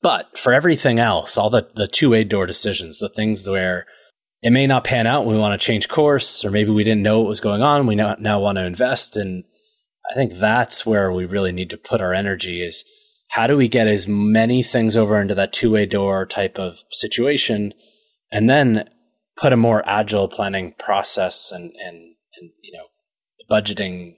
But 0.02 0.38
for 0.38 0.54
everything 0.54 1.00
else, 1.00 1.38
all 1.38 1.50
the, 1.50 1.70
the 1.76 1.88
two 1.88 2.10
way 2.10 2.24
door 2.24 2.46
decisions, 2.46 3.00
the 3.00 3.10
things 3.10 3.48
where 3.48 3.86
it 4.42 4.52
may 4.52 4.66
not 4.66 4.86
pan 4.86 5.06
out, 5.06 5.26
we 5.26 5.38
want 5.38 5.60
to 5.60 5.66
change 5.66 5.90
course, 5.90 6.46
or 6.46 6.52
maybe 6.52 6.72
we 6.72 6.86
didn't 6.86 7.04
know 7.04 7.20
what 7.20 7.28
was 7.28 7.42
going 7.42 7.62
on, 7.62 7.86
we 7.86 7.96
now, 7.96 8.16
now 8.20 8.40
want 8.40 8.58
to 8.58 8.66
invest. 8.66 9.18
And 9.18 9.44
I 10.10 10.14
think 10.16 10.34
that's 10.34 10.86
where 10.86 11.12
we 11.12 11.26
really 11.26 11.52
need 11.52 11.70
to 11.72 11.78
put 11.78 12.00
our 12.00 12.14
energy 12.14 12.62
is 12.62 12.86
how 13.30 13.46
do 13.46 13.58
we 13.58 13.68
get 13.68 13.88
as 13.88 14.08
many 14.08 14.64
things 14.64 14.96
over 14.96 15.20
into 15.20 15.36
that 15.36 15.54
two 15.54 15.72
way 15.72 15.86
door 15.86 16.26
type 16.26 16.58
of 16.58 16.80
situation 16.92 17.74
and 18.32 18.50
then 18.50 18.90
put 19.36 19.54
a 19.54 19.58
more 19.58 19.88
agile 19.88 20.28
planning 20.28 20.74
process 20.80 21.52
and, 21.52 21.72
and, 21.86 21.98
and 22.38 22.52
you 22.64 22.72
know, 22.72 22.86
budgeting 23.52 24.16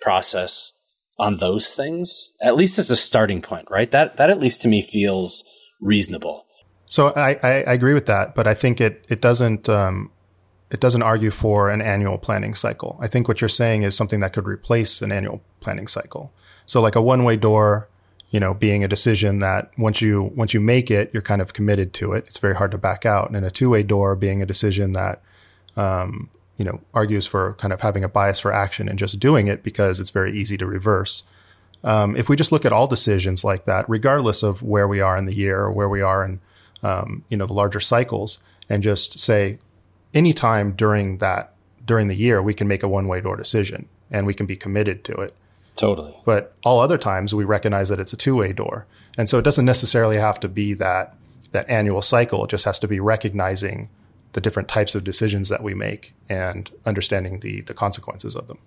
process 0.00 0.72
on 1.18 1.36
those 1.36 1.74
things, 1.74 2.32
at 2.40 2.56
least 2.56 2.78
as 2.78 2.90
a 2.90 2.96
starting 2.96 3.42
point, 3.42 3.68
right? 3.70 3.90
That 3.90 4.16
that 4.16 4.30
at 4.30 4.40
least 4.40 4.62
to 4.62 4.68
me 4.68 4.82
feels 4.82 5.44
reasonable. 5.80 6.46
So 6.86 7.08
I, 7.08 7.30
I, 7.42 7.52
I 7.66 7.72
agree 7.72 7.94
with 7.94 8.06
that, 8.06 8.34
but 8.34 8.46
I 8.46 8.54
think 8.54 8.80
it 8.80 9.04
it 9.08 9.20
doesn't 9.20 9.68
um, 9.68 10.10
it 10.70 10.80
doesn't 10.80 11.02
argue 11.02 11.30
for 11.30 11.70
an 11.70 11.80
annual 11.80 12.18
planning 12.18 12.54
cycle. 12.54 12.98
I 13.00 13.08
think 13.08 13.28
what 13.28 13.40
you're 13.40 13.48
saying 13.48 13.82
is 13.82 13.96
something 13.96 14.20
that 14.20 14.32
could 14.32 14.46
replace 14.46 15.00
an 15.00 15.12
annual 15.12 15.42
planning 15.60 15.86
cycle. 15.86 16.32
So 16.66 16.80
like 16.80 16.96
a 16.96 17.02
one 17.02 17.24
way 17.24 17.36
door, 17.36 17.88
you 18.30 18.40
know, 18.40 18.52
being 18.52 18.84
a 18.84 18.88
decision 18.88 19.38
that 19.40 19.70
once 19.78 20.00
you 20.00 20.32
once 20.34 20.52
you 20.54 20.60
make 20.60 20.90
it, 20.90 21.10
you're 21.12 21.22
kind 21.22 21.40
of 21.40 21.52
committed 21.52 21.92
to 21.94 22.12
it. 22.12 22.24
It's 22.26 22.38
very 22.38 22.56
hard 22.56 22.72
to 22.72 22.78
back 22.78 23.06
out. 23.06 23.30
And 23.30 23.44
a 23.44 23.50
two 23.50 23.70
way 23.70 23.82
door 23.82 24.16
being 24.16 24.42
a 24.42 24.46
decision 24.46 24.92
that 24.92 25.22
um, 25.76 26.30
you 26.56 26.64
know, 26.64 26.80
argues 26.94 27.26
for 27.26 27.54
kind 27.54 27.72
of 27.72 27.80
having 27.82 28.04
a 28.04 28.08
bias 28.08 28.38
for 28.38 28.52
action 28.52 28.88
and 28.88 28.98
just 28.98 29.18
doing 29.20 29.46
it 29.46 29.62
because 29.62 30.00
it's 30.00 30.10
very 30.10 30.36
easy 30.36 30.56
to 30.56 30.66
reverse. 30.66 31.22
Um, 31.84 32.16
if 32.16 32.28
we 32.28 32.36
just 32.36 32.52
look 32.52 32.64
at 32.64 32.72
all 32.72 32.86
decisions 32.86 33.44
like 33.44 33.66
that, 33.66 33.88
regardless 33.88 34.42
of 34.42 34.62
where 34.62 34.88
we 34.88 35.00
are 35.00 35.16
in 35.16 35.26
the 35.26 35.34
year 35.34 35.60
or 35.60 35.72
where 35.72 35.88
we 35.88 36.00
are 36.00 36.24
in, 36.24 36.40
um, 36.82 37.24
you 37.28 37.36
know, 37.36 37.46
the 37.46 37.52
larger 37.52 37.80
cycles, 37.80 38.38
and 38.68 38.82
just 38.82 39.18
say, 39.18 39.58
anytime 40.14 40.72
during 40.72 41.18
that 41.18 41.52
during 41.84 42.08
the 42.08 42.16
year, 42.16 42.42
we 42.42 42.54
can 42.54 42.66
make 42.66 42.82
a 42.82 42.88
one 42.88 43.06
way 43.06 43.20
door 43.20 43.36
decision 43.36 43.88
and 44.10 44.26
we 44.26 44.34
can 44.34 44.46
be 44.46 44.56
committed 44.56 45.04
to 45.04 45.12
it. 45.14 45.34
Totally. 45.76 46.16
But 46.24 46.54
all 46.64 46.80
other 46.80 46.98
times, 46.98 47.34
we 47.34 47.44
recognize 47.44 47.90
that 47.90 48.00
it's 48.00 48.12
a 48.12 48.16
two 48.16 48.34
way 48.34 48.52
door, 48.52 48.86
and 49.18 49.28
so 49.28 49.38
it 49.38 49.42
doesn't 49.42 49.64
necessarily 49.64 50.16
have 50.16 50.40
to 50.40 50.48
be 50.48 50.74
that 50.74 51.14
that 51.52 51.68
annual 51.68 52.02
cycle. 52.02 52.44
It 52.44 52.50
just 52.50 52.64
has 52.64 52.78
to 52.80 52.88
be 52.88 52.98
recognizing 52.98 53.90
the 54.36 54.40
different 54.42 54.68
types 54.68 54.94
of 54.94 55.02
decisions 55.02 55.48
that 55.48 55.62
we 55.62 55.72
make 55.72 56.14
and 56.28 56.70
understanding 56.84 57.40
the 57.40 57.62
the 57.62 57.72
consequences 57.72 58.36
of 58.36 58.46
them. 58.46 58.58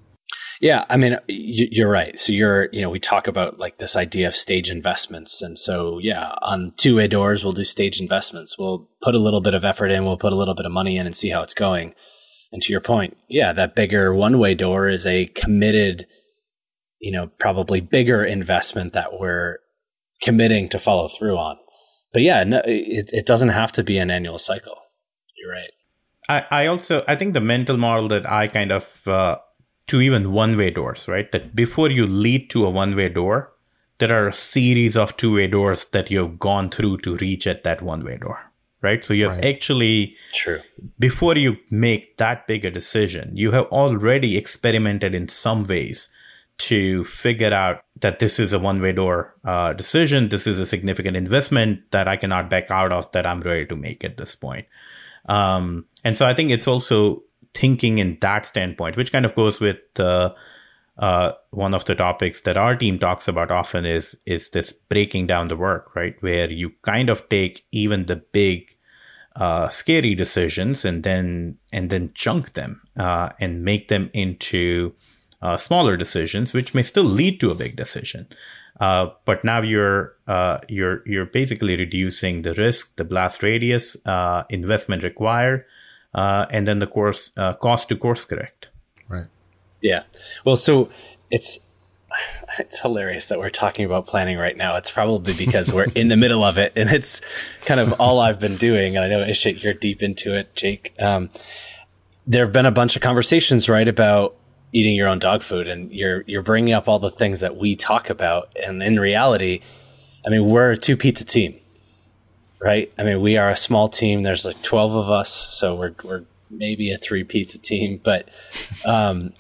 Yeah, 0.61 0.83
I 0.89 0.97
mean, 0.97 1.15
you're 1.27 1.89
right. 1.89 2.19
So 2.19 2.33
you're, 2.33 2.67
you 2.73 2.81
know, 2.81 2.89
we 2.89 2.99
talk 2.99 3.27
about 3.27 3.59
like 3.59 3.77
this 3.77 3.95
idea 3.95 4.27
of 4.27 4.35
stage 4.35 4.71
investments, 4.71 5.43
and 5.43 5.57
so 5.57 5.99
yeah, 5.99 6.33
on 6.41 6.73
two 6.75 6.95
way 6.95 7.07
doors, 7.07 7.43
we'll 7.43 7.53
do 7.53 7.63
stage 7.63 8.01
investments. 8.01 8.57
We'll 8.57 8.89
put 9.01 9.13
a 9.13 9.19
little 9.19 9.41
bit 9.41 9.53
of 9.53 9.63
effort 9.63 9.91
in, 9.91 10.05
we'll 10.05 10.17
put 10.17 10.33
a 10.33 10.35
little 10.35 10.55
bit 10.55 10.65
of 10.65 10.71
money 10.71 10.97
in, 10.97 11.05
and 11.05 11.15
see 11.15 11.29
how 11.29 11.43
it's 11.43 11.53
going. 11.53 11.93
And 12.51 12.63
to 12.63 12.73
your 12.73 12.81
point, 12.81 13.15
yeah, 13.29 13.53
that 13.53 13.75
bigger 13.75 14.11
one 14.11 14.39
way 14.39 14.55
door 14.55 14.89
is 14.89 15.05
a 15.05 15.27
committed, 15.27 16.07
you 16.99 17.11
know, 17.11 17.27
probably 17.39 17.79
bigger 17.79 18.25
investment 18.25 18.93
that 18.93 19.19
we're 19.19 19.59
committing 20.23 20.67
to 20.69 20.79
follow 20.79 21.07
through 21.07 21.37
on. 21.37 21.57
But 22.11 22.23
yeah, 22.23 22.43
no, 22.43 22.61
it, 22.65 23.09
it 23.13 23.27
doesn't 23.27 23.49
have 23.49 23.71
to 23.73 23.83
be 23.83 23.99
an 23.99 24.09
annual 24.09 24.39
cycle. 24.39 24.77
You're 25.39 25.51
right. 25.51 25.71
I, 26.27 26.45
I 26.51 26.67
also 26.67 27.03
I 27.07 27.15
think 27.15 27.33
the 27.33 27.41
mental 27.41 27.77
model 27.77 28.07
that 28.09 28.29
I 28.29 28.47
kind 28.47 28.71
of 28.71 29.07
uh, 29.07 29.37
to 29.87 30.01
even 30.01 30.31
one 30.31 30.57
way 30.57 30.69
doors, 30.69 31.07
right? 31.07 31.31
That 31.31 31.55
before 31.55 31.89
you 31.89 32.05
lead 32.05 32.49
to 32.51 32.65
a 32.65 32.69
one 32.69 32.95
way 32.95 33.09
door, 33.09 33.51
there 33.97 34.11
are 34.11 34.27
a 34.27 34.33
series 34.33 34.95
of 34.95 35.17
two 35.17 35.35
way 35.35 35.47
doors 35.47 35.85
that 35.85 36.11
you've 36.11 36.39
gone 36.39 36.69
through 36.69 36.99
to 36.99 37.17
reach 37.17 37.47
at 37.47 37.63
that 37.63 37.81
one 37.81 38.05
way 38.05 38.17
door. 38.17 38.39
Right. 38.81 39.03
So 39.03 39.13
you 39.13 39.25
have 39.27 39.37
right. 39.37 39.45
actually 39.45 40.15
true 40.33 40.61
before 40.99 41.35
you 41.35 41.57
make 41.69 42.17
that 42.17 42.47
big 42.47 42.63
a 42.63 42.71
decision, 42.71 43.35
you 43.35 43.51
have 43.51 43.65
already 43.65 44.37
experimented 44.37 45.13
in 45.13 45.27
some 45.27 45.63
ways 45.63 46.09
to 46.59 47.05
figure 47.05 47.53
out 47.53 47.83
that 48.01 48.19
this 48.19 48.39
is 48.39 48.53
a 48.53 48.59
one 48.59 48.81
way 48.81 48.91
door 48.91 49.33
uh, 49.43 49.73
decision. 49.73 50.29
This 50.29 50.45
is 50.45 50.59
a 50.59 50.65
significant 50.65 51.17
investment 51.17 51.91
that 51.91 52.07
I 52.07 52.17
cannot 52.17 52.49
back 52.49 52.69
out 52.69 52.91
of 52.91 53.11
that 53.11 53.25
I'm 53.25 53.41
ready 53.41 53.65
to 53.67 53.75
make 53.75 54.03
at 54.03 54.17
this 54.17 54.35
point. 54.35 54.67
Um, 55.27 55.85
and 56.03 56.15
so 56.17 56.25
I 56.25 56.33
think 56.33 56.51
it's 56.51 56.67
also 56.67 57.23
thinking 57.53 57.99
in 57.99 58.17
that 58.21 58.45
standpoint, 58.45 58.97
which 58.97 59.11
kind 59.11 59.25
of 59.25 59.35
goes 59.35 59.59
with 59.59 59.77
uh, 59.99 60.33
uh, 60.97 61.31
one 61.51 61.73
of 61.73 61.85
the 61.85 61.95
topics 61.95 62.41
that 62.41 62.57
our 62.57 62.75
team 62.75 62.99
talks 62.99 63.27
about 63.27 63.51
often 63.51 63.85
is 63.85 64.17
is 64.25 64.49
this 64.49 64.71
breaking 64.71 65.27
down 65.27 65.47
the 65.47 65.55
work, 65.55 65.95
right? 65.95 66.15
Where 66.21 66.49
you 66.49 66.71
kind 66.81 67.09
of 67.09 67.27
take 67.29 67.65
even 67.71 68.05
the 68.05 68.17
big, 68.17 68.75
uh, 69.35 69.69
scary 69.69 70.15
decisions 70.15 70.85
and 70.85 71.03
then 71.03 71.57
and 71.71 71.89
then 71.89 72.11
chunk 72.13 72.53
them 72.53 72.81
uh, 72.97 73.29
and 73.39 73.63
make 73.63 73.87
them 73.87 74.09
into 74.13 74.93
uh, 75.41 75.57
smaller 75.57 75.95
decisions, 75.95 76.53
which 76.53 76.73
may 76.73 76.81
still 76.81 77.05
lead 77.05 77.39
to 77.39 77.51
a 77.51 77.55
big 77.55 77.75
decision. 77.75 78.27
Uh, 78.79 79.07
but 79.25 79.43
now 79.43 79.61
you're 79.61 80.15
uh, 80.27 80.59
you're 80.69 81.03
you're 81.05 81.25
basically 81.25 81.75
reducing 81.75 82.43
the 82.43 82.53
risk, 82.53 82.95
the 82.95 83.03
blast 83.03 83.43
radius, 83.43 83.97
uh, 84.05 84.43
investment 84.49 85.03
required, 85.03 85.65
uh, 86.13 86.45
and 86.49 86.67
then 86.67 86.79
the 86.79 86.87
course 86.87 87.31
uh, 87.37 87.53
cost 87.55 87.89
to 87.89 87.97
course 87.97 88.25
correct. 88.25 88.69
Right. 89.09 89.27
Yeah. 89.81 90.03
Well, 90.45 90.55
so 90.55 90.89
it's 91.29 91.59
it's 92.59 92.79
hilarious 92.79 93.27
that 93.27 93.39
we're 93.39 93.49
talking 93.49 93.85
about 93.85 94.07
planning 94.07 94.37
right 94.37 94.55
now. 94.55 94.75
It's 94.75 94.91
probably 94.91 95.33
because 95.33 95.73
we're 95.73 95.87
in 95.95 96.07
the 96.07 96.17
middle 96.23 96.43
of 96.43 96.57
it, 96.57 96.73
and 96.75 96.89
it's 96.89 97.21
kind 97.65 97.79
of 97.79 97.99
all 97.99 98.19
I've 98.19 98.39
been 98.39 98.57
doing. 98.57 98.95
And 98.95 99.05
I 99.05 99.09
know 99.09 99.25
Ishit, 99.25 99.61
you're 99.61 99.73
deep 99.73 100.01
into 100.01 100.33
it, 100.33 100.55
Jake. 100.55 100.93
Um, 100.99 101.29
there 102.25 102.45
have 102.45 102.53
been 102.53 102.65
a 102.65 102.71
bunch 102.71 102.95
of 102.95 103.01
conversations, 103.01 103.67
right, 103.67 103.87
about 103.87 104.35
eating 104.71 104.95
your 104.95 105.07
own 105.07 105.19
dog 105.19 105.41
food 105.41 105.67
and 105.67 105.91
you're 105.91 106.23
you're 106.27 106.43
bringing 106.43 106.73
up 106.73 106.87
all 106.87 106.99
the 106.99 107.11
things 107.11 107.39
that 107.39 107.57
we 107.57 107.75
talk 107.75 108.09
about. 108.09 108.55
And 108.63 108.81
in 108.83 108.99
reality 108.99 109.61
i 110.25 110.29
mean 110.29 110.45
we're 110.45 110.71
a 110.71 110.77
two 110.77 110.97
pizza 110.97 111.23
team 111.23 111.55
right? 112.61 112.93
I 112.97 113.03
mean 113.03 113.21
we 113.21 113.37
are 113.37 113.49
a 113.49 113.55
small 113.55 113.87
team. 113.87 114.23
There's 114.23 114.45
like 114.45 114.61
12 114.61 114.95
of 114.95 115.09
us 115.09 115.31
so 115.31 115.75
we're 115.75 115.95
we're 116.03 116.23
maybe 116.49 116.91
a 116.91 116.97
three 116.97 117.23
pizza 117.23 117.57
team. 117.57 117.99
But 118.03 118.29
um 118.85 119.33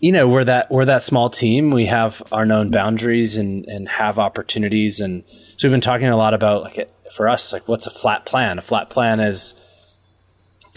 you 0.00 0.12
know 0.12 0.28
we're 0.28 0.44
that 0.44 0.70
we're 0.70 0.84
that 0.84 1.02
small 1.02 1.28
team. 1.28 1.70
We 1.70 1.86
have 1.86 2.22
our 2.30 2.44
known 2.44 2.70
boundaries 2.70 3.36
and 3.36 3.64
and 3.66 3.88
have 3.88 4.18
opportunities, 4.18 5.00
and 5.00 5.24
so 5.28 5.66
we've 5.66 5.72
been 5.72 5.80
talking 5.80 6.06
a 6.06 6.16
lot 6.16 6.34
about 6.34 6.62
like 6.62 6.90
for 7.12 7.28
us 7.28 7.52
like 7.52 7.66
what's 7.66 7.86
a 7.86 7.90
flat 7.90 8.24
plan. 8.24 8.58
A 8.58 8.62
flat 8.62 8.90
plan 8.90 9.18
is 9.18 9.54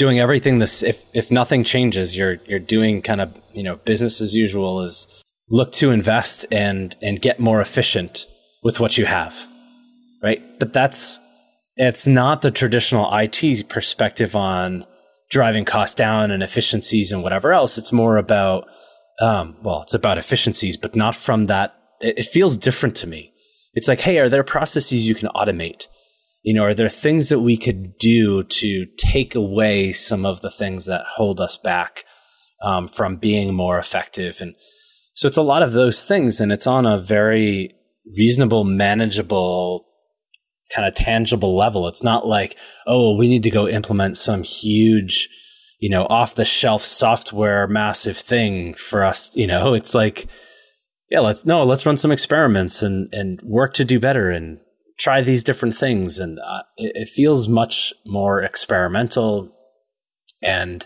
doing 0.03 0.20
everything 0.20 0.60
this 0.60 0.84
if 0.84 0.98
if 1.13 1.25
nothing 1.29 1.63
changes 1.63 2.15
you're 2.17 2.38
you're 2.50 2.65
doing 2.77 3.01
kind 3.10 3.22
of 3.22 3.27
you 3.53 3.63
know 3.63 3.75
business 3.91 4.22
as 4.22 4.31
usual 4.46 4.81
is 4.81 4.98
look 5.50 5.72
to 5.72 5.91
invest 5.91 6.46
and 6.51 6.96
and 7.01 7.22
get 7.22 7.39
more 7.39 7.62
efficient 7.62 8.13
with 8.63 8.79
what 8.79 8.98
you 8.98 9.05
have 9.05 9.36
right? 10.22 10.41
But 10.60 10.74
that's 10.74 11.20
it's 11.75 12.08
not 12.08 12.41
the 12.41 12.51
traditional 12.51 13.10
IT 13.13 13.70
perspective 13.70 14.36
on 14.36 14.86
driving 15.29 15.65
costs 15.65 15.96
down 15.96 16.31
and 16.31 16.43
efficiencies 16.43 17.12
and 17.12 17.24
whatever 17.24 17.53
else. 17.53 17.77
It's 17.77 17.91
more 17.91 18.17
about 18.17 18.67
um, 19.20 19.55
well 19.62 19.81
it's 19.81 19.93
about 19.93 20.17
efficiencies 20.17 20.77
but 20.77 20.96
not 20.96 21.15
from 21.15 21.46
that. 21.46 21.75
It, 22.00 22.20
it 22.20 22.25
feels 22.25 22.58
different 22.58 22.96
to 22.98 23.08
me. 23.08 23.34
It's 23.74 23.88
like 23.88 24.01
hey 24.01 24.20
are 24.20 24.29
there 24.29 24.43
processes 24.43 25.08
you 25.08 25.15
can 25.15 25.29
automate 25.29 25.88
you 26.43 26.53
know, 26.53 26.63
are 26.63 26.74
there 26.74 26.89
things 26.89 27.29
that 27.29 27.39
we 27.39 27.55
could 27.57 27.98
do 27.98 28.43
to 28.43 28.86
take 28.98 29.36
away 29.36 29.93
some 29.93 30.25
of 30.25 30.41
the 30.41 30.51
things 30.51 30.86
that 30.86 31.05
hold 31.05 31.39
us 31.39 31.55
back 31.55 32.03
um, 32.63 32.88
from 32.88 33.17
being 33.17 33.53
more 33.53 33.77
effective? 33.77 34.41
And 34.41 34.55
so 35.13 35.27
it's 35.27 35.38
a 35.38 35.43
lot 35.43 35.62
of 35.62 35.74
those 35.74 36.03
things, 36.03 36.39
and 36.39 36.51
it's 36.51 36.65
on 36.65 36.86
a 36.86 36.98
very 36.98 37.75
reasonable, 38.17 38.63
manageable, 38.63 39.86
kind 40.74 40.88
of 40.88 40.95
tangible 40.95 41.55
level. 41.55 41.88
It's 41.88 42.03
not 42.03 42.25
like, 42.25 42.57
oh, 42.88 43.15
we 43.15 43.27
need 43.27 43.43
to 43.43 43.51
go 43.51 43.67
implement 43.67 44.17
some 44.17 44.41
huge, 44.41 45.29
you 45.79 45.89
know, 45.89 46.07
off 46.10 46.36
the 46.36 46.45
shelf 46.45 46.81
software 46.81 47.67
massive 47.67 48.17
thing 48.17 48.74
for 48.74 49.03
us. 49.03 49.36
You 49.36 49.45
know, 49.45 49.75
it's 49.75 49.93
like, 49.93 50.27
yeah, 51.12 51.19
let's 51.19 51.45
no, 51.45 51.63
let's 51.65 51.86
run 51.86 51.98
some 51.98 52.12
experiments 52.12 52.81
and 52.81 53.13
and 53.13 53.39
work 53.43 53.74
to 53.75 53.86
do 53.86 54.00
better 54.00 54.31
and 54.31 54.60
try 55.01 55.22
these 55.22 55.43
different 55.43 55.75
things, 55.75 56.20
and 56.20 56.39
uh, 56.39 56.63
it, 56.77 56.91
it 56.96 57.10
feels 57.10 57.48
much 57.48 57.93
more 58.05 58.41
experimental, 58.41 59.50
and 60.41 60.86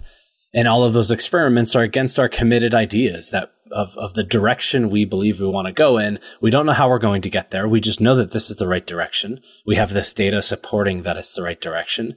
and 0.53 0.67
all 0.67 0.83
of 0.83 0.93
those 0.93 1.11
experiments 1.11 1.75
are 1.75 1.83
against 1.83 2.17
our 2.17 2.29
committed 2.29 2.73
ideas 2.73 3.29
that 3.31 3.51
of, 3.71 3.97
of 3.97 4.13
the 4.13 4.23
direction 4.23 4.89
we 4.89 5.05
believe 5.05 5.39
we 5.39 5.47
want 5.47 5.67
to 5.67 5.73
go 5.73 5.97
in. 5.97 6.19
We 6.41 6.51
don't 6.51 6.65
know 6.65 6.71
how 6.73 6.87
we're 6.87 6.99
going 6.99 7.21
to 7.23 7.29
get 7.29 7.51
there. 7.51 7.67
We 7.67 7.81
just 7.81 7.99
know 7.99 8.15
that 8.15 8.31
this 8.31 8.49
is 8.49 8.57
the 8.57 8.67
right 8.67 8.85
direction. 8.85 9.41
We 9.65 9.75
have 9.75 9.91
this 9.91 10.13
data 10.13 10.41
supporting 10.41 11.03
that 11.03 11.17
it's 11.17 11.33
the 11.33 11.43
right 11.43 11.59
direction. 11.59 12.15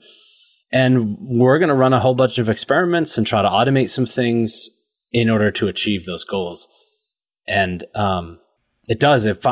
And 0.71 1.17
we're 1.21 1.59
going 1.59 1.71
to 1.71 1.75
run 1.75 1.95
a 1.95 2.01
whole 2.01 2.15
bunch 2.15 2.39
of 2.39 2.49
experiments 2.49 3.17
and 3.17 3.27
try 3.27 3.43
to 3.43 3.49
automate 3.49 3.89
some 3.89 4.07
things 4.07 4.69
in 5.11 5.31
order 5.31 5.51
to 5.53 5.69
achieve 5.69 6.05
those 6.05 6.25
goals. 6.25 6.69
And 7.47 7.85
um, 7.95 8.39
it 8.87 9.01
does. 9.01 9.25
It 9.25 9.43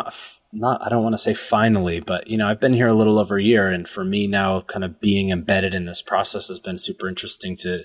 not 0.59 0.81
I 0.85 0.89
don't 0.89 1.03
want 1.03 1.15
to 1.15 1.19
say 1.19 1.35
finally, 1.35 2.01
but 2.01 2.29
you 2.29 2.37
know, 2.37 2.49
I've 2.49 2.61
been 2.61 2.75
here 2.75 2.89
a 2.89 2.95
little 2.95 3.19
over 3.19 3.39
a 3.39 3.43
year 3.43 3.71
and 3.71 3.89
for 3.89 4.05
me 4.05 4.27
now 4.27 4.63
kind 4.63 4.85
of 4.85 5.01
being 5.01 5.31
embedded 5.31 5.75
in 5.75 5.85
this 5.85 6.03
process 6.03 6.49
has 6.49 6.59
been 6.59 6.79
super 6.79 7.09
interesting 7.09 7.57
to 7.59 7.85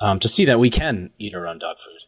um, 0.00 0.18
to 0.20 0.28
see 0.28 0.44
that 0.44 0.60
we 0.60 0.70
can 0.70 1.10
eat 1.18 1.34
our 1.34 1.46
own 1.46 1.58
dog 1.58 1.78
food. 1.78 2.02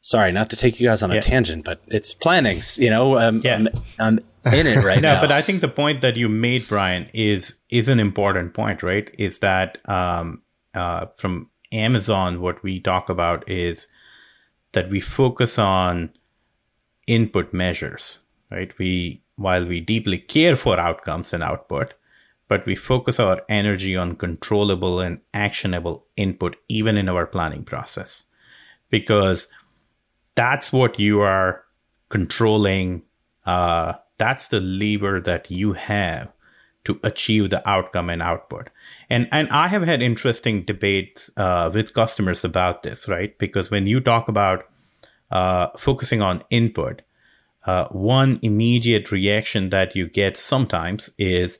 Sorry, 0.00 0.32
not 0.32 0.50
to 0.50 0.56
take 0.56 0.78
you 0.78 0.88
guys 0.88 1.02
on 1.02 1.10
yeah. 1.10 1.18
a 1.18 1.20
tangent, 1.20 1.64
but 1.64 1.82
it's 1.88 2.14
planning, 2.14 2.60
you 2.76 2.88
know, 2.88 3.18
um, 3.18 3.40
yeah. 3.42 3.56
I'm, 3.56 3.68
I'm 3.98 4.54
in 4.54 4.66
it 4.66 4.84
right 4.84 5.02
no, 5.02 5.14
now. 5.14 5.20
but 5.20 5.32
I 5.32 5.42
think 5.42 5.60
the 5.60 5.68
point 5.68 6.02
that 6.02 6.16
you 6.16 6.28
made, 6.28 6.66
Bryan, 6.68 7.10
is 7.12 7.56
is 7.68 7.88
an 7.88 8.00
important 8.00 8.54
point, 8.54 8.82
right? 8.82 9.10
Is 9.18 9.40
that 9.40 9.78
um, 9.86 10.42
uh, 10.74 11.06
from 11.16 11.50
Amazon, 11.72 12.40
what 12.40 12.62
we 12.62 12.80
talk 12.80 13.10
about 13.10 13.50
is 13.50 13.88
that 14.72 14.88
we 14.88 15.00
focus 15.00 15.58
on 15.58 16.10
input 17.06 17.52
measures 17.52 18.20
right? 18.50 18.76
We, 18.78 19.22
while 19.36 19.66
we 19.66 19.80
deeply 19.80 20.18
care 20.18 20.56
for 20.56 20.78
outcomes 20.78 21.32
and 21.32 21.42
output, 21.42 21.94
but 22.48 22.64
we 22.64 22.74
focus 22.74 23.20
our 23.20 23.42
energy 23.48 23.96
on 23.96 24.16
controllable 24.16 25.00
and 25.00 25.20
actionable 25.34 26.06
input, 26.16 26.56
even 26.68 26.96
in 26.96 27.08
our 27.08 27.26
planning 27.26 27.62
process, 27.62 28.24
because 28.90 29.48
that's 30.34 30.72
what 30.72 30.98
you 30.98 31.20
are 31.20 31.62
controlling. 32.08 33.02
Uh, 33.44 33.94
that's 34.16 34.48
the 34.48 34.60
lever 34.60 35.20
that 35.20 35.50
you 35.50 35.74
have 35.74 36.32
to 36.84 36.98
achieve 37.02 37.50
the 37.50 37.68
outcome 37.68 38.08
and 38.08 38.22
output. 38.22 38.70
And 39.10 39.28
and 39.30 39.48
I 39.50 39.68
have 39.68 39.82
had 39.82 40.00
interesting 40.00 40.62
debates 40.62 41.30
uh, 41.36 41.70
with 41.72 41.92
customers 41.92 42.44
about 42.44 42.82
this, 42.82 43.08
right? 43.08 43.36
Because 43.38 43.70
when 43.70 43.86
you 43.86 44.00
talk 44.00 44.28
about 44.28 44.64
uh, 45.30 45.68
focusing 45.76 46.22
on 46.22 46.44
input, 46.48 47.02
uh, 47.68 47.86
one 47.88 48.38
immediate 48.40 49.12
reaction 49.12 49.68
that 49.68 49.94
you 49.94 50.08
get 50.08 50.38
sometimes 50.38 51.10
is, 51.18 51.58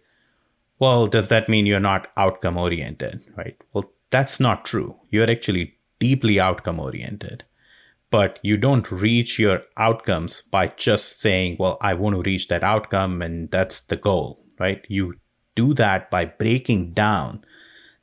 well, 0.79 1.07
does 1.07 1.29
that 1.29 1.51
mean 1.51 1.67
you're 1.67 1.79
not 1.79 2.11
outcome 2.17 2.57
oriented, 2.57 3.23
right? 3.37 3.61
Well, 3.75 3.93
that's 4.09 4.41
not 4.41 4.65
true. 4.65 4.97
You're 5.11 5.31
actually 5.31 5.77
deeply 5.99 6.41
outcome 6.41 6.81
oriented, 6.81 7.45
but 8.11 8.39
you 8.43 8.57
don't 8.57 8.91
reach 8.91 9.39
your 9.39 9.61
outcomes 9.77 10.41
by 10.51 10.69
just 10.79 11.21
saying, 11.21 11.59
well, 11.61 11.77
I 11.83 11.93
want 11.93 12.17
to 12.17 12.23
reach 12.23 12.49
that 12.49 12.65
outcome 12.65 13.21
and 13.21 13.51
that's 13.51 13.81
the 13.81 13.97
goal, 13.97 14.43
right? 14.59 14.87
You 14.89 15.17
do 15.57 15.75
that 15.75 16.11
by 16.11 16.25
breaking 16.25 16.95
down 16.95 17.45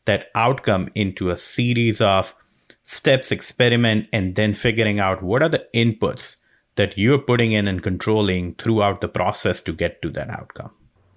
that 0.05 0.27
outcome 0.35 0.89
into 0.93 1.31
a 1.31 1.37
series 1.37 2.01
of 2.01 2.35
steps, 2.83 3.31
experiment, 3.31 4.09
and 4.13 4.35
then 4.35 4.53
figuring 4.53 4.99
out 4.99 5.23
what 5.23 5.41
are 5.41 5.49
the 5.49 5.65
inputs 5.73 6.37
that 6.75 6.97
you're 6.97 7.17
putting 7.17 7.51
in 7.51 7.67
and 7.67 7.81
controlling 7.81 8.53
throughout 8.55 9.01
the 9.01 9.07
process 9.07 9.61
to 9.61 9.73
get 9.73 10.01
to 10.01 10.09
that 10.11 10.29
outcome. 10.29 10.71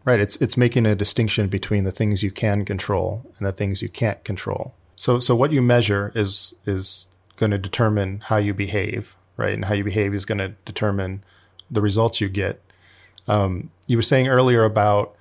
Right. 0.05 0.21
It's 0.21 0.37
it's 0.37 0.57
making 0.57 0.87
a 0.87 0.95
distinction 0.95 1.49
between 1.49 1.85
the 1.85 1.91
things 1.91 2.23
you 2.23 2.31
can 2.31 2.65
control 2.65 3.31
and 3.37 3.47
the 3.47 3.53
things 3.53 3.83
you 3.83 3.89
can't 3.89 4.23
control. 4.25 4.75
So 4.97 5.19
so 5.21 5.35
what 5.35 5.53
you 5.53 5.61
measure 5.61 6.13
is 6.15 6.55
is 6.65 7.07
going 7.37 7.51
to 7.51 7.59
determine 7.59 8.21
how 8.25 8.37
you 8.37 8.55
behave, 8.55 9.17
right? 9.37 9.55
And 9.55 9.67
how 9.67 9.75
you 9.75 9.85
behave 9.85 10.15
is 10.15 10.25
going 10.25 10.39
to 10.39 10.49
determine 10.65 11.25
the 11.71 11.81
results 11.81 12.21
you 12.21 12.29
get. 12.29 12.61
Um, 13.27 13.71
you 13.87 13.97
were 13.97 14.03
saying 14.03 14.29
earlier 14.29 14.65
about, 14.65 15.15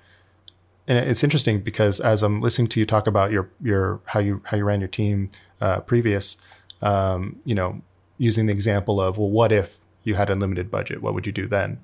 and 0.86 0.98
it's 0.98 1.22
interesting 1.22 1.60
because 1.60 2.00
as 2.00 2.22
I'm 2.22 2.40
listening 2.40 2.68
to 2.68 2.80
you 2.80 2.86
talk 2.86 3.06
about 3.06 3.30
your 3.30 3.50
your 3.62 4.00
how 4.06 4.20
you 4.20 4.42
how 4.46 4.56
you 4.56 4.64
ran 4.64 4.80
your 4.80 4.88
team 4.88 5.30
uh, 5.60 5.80
previous, 5.80 6.36
um, 6.80 7.40
you 7.44 7.54
know, 7.54 7.82
using 8.16 8.46
the 8.46 8.52
example 8.52 9.00
of 9.00 9.18
well, 9.18 9.30
what 9.30 9.52
if 9.52 9.77
you 10.08 10.16
had 10.16 10.30
unlimited 10.30 10.70
budget, 10.70 11.02
what 11.02 11.14
would 11.14 11.26
you 11.26 11.32
do 11.32 11.46
then? 11.46 11.80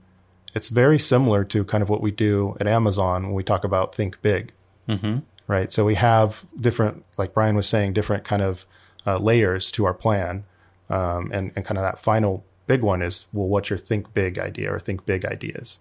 It's 0.54 0.68
very 0.68 0.98
similar 0.98 1.44
to 1.44 1.64
kind 1.64 1.82
of 1.82 1.88
what 1.88 2.00
we 2.00 2.10
do 2.10 2.56
at 2.60 2.66
Amazon 2.66 3.24
when 3.24 3.34
we 3.34 3.42
talk 3.42 3.64
about 3.64 3.94
think 3.94 4.20
big, 4.22 4.52
mm-hmm. 4.88 5.18
right? 5.46 5.70
So 5.70 5.84
we 5.84 5.94
have 5.96 6.44
different, 6.58 7.04
like 7.16 7.34
Bryan 7.34 7.56
was 7.56 7.68
saying, 7.68 7.92
different 7.92 8.24
kind 8.24 8.42
of 8.42 8.64
uh, 9.06 9.18
layers 9.18 9.70
to 9.72 9.84
our 9.84 9.94
plan, 9.94 10.44
um, 10.88 11.30
and 11.32 11.52
and 11.54 11.64
kind 11.64 11.78
of 11.78 11.82
that 11.82 11.98
final 11.98 12.44
big 12.66 12.82
one 12.82 13.02
is 13.02 13.26
well, 13.32 13.48
what's 13.48 13.70
your 13.70 13.78
think 13.78 14.14
big 14.14 14.38
idea 14.38 14.72
or 14.72 14.78
think 14.78 15.04
big 15.04 15.24
ideas, 15.24 15.78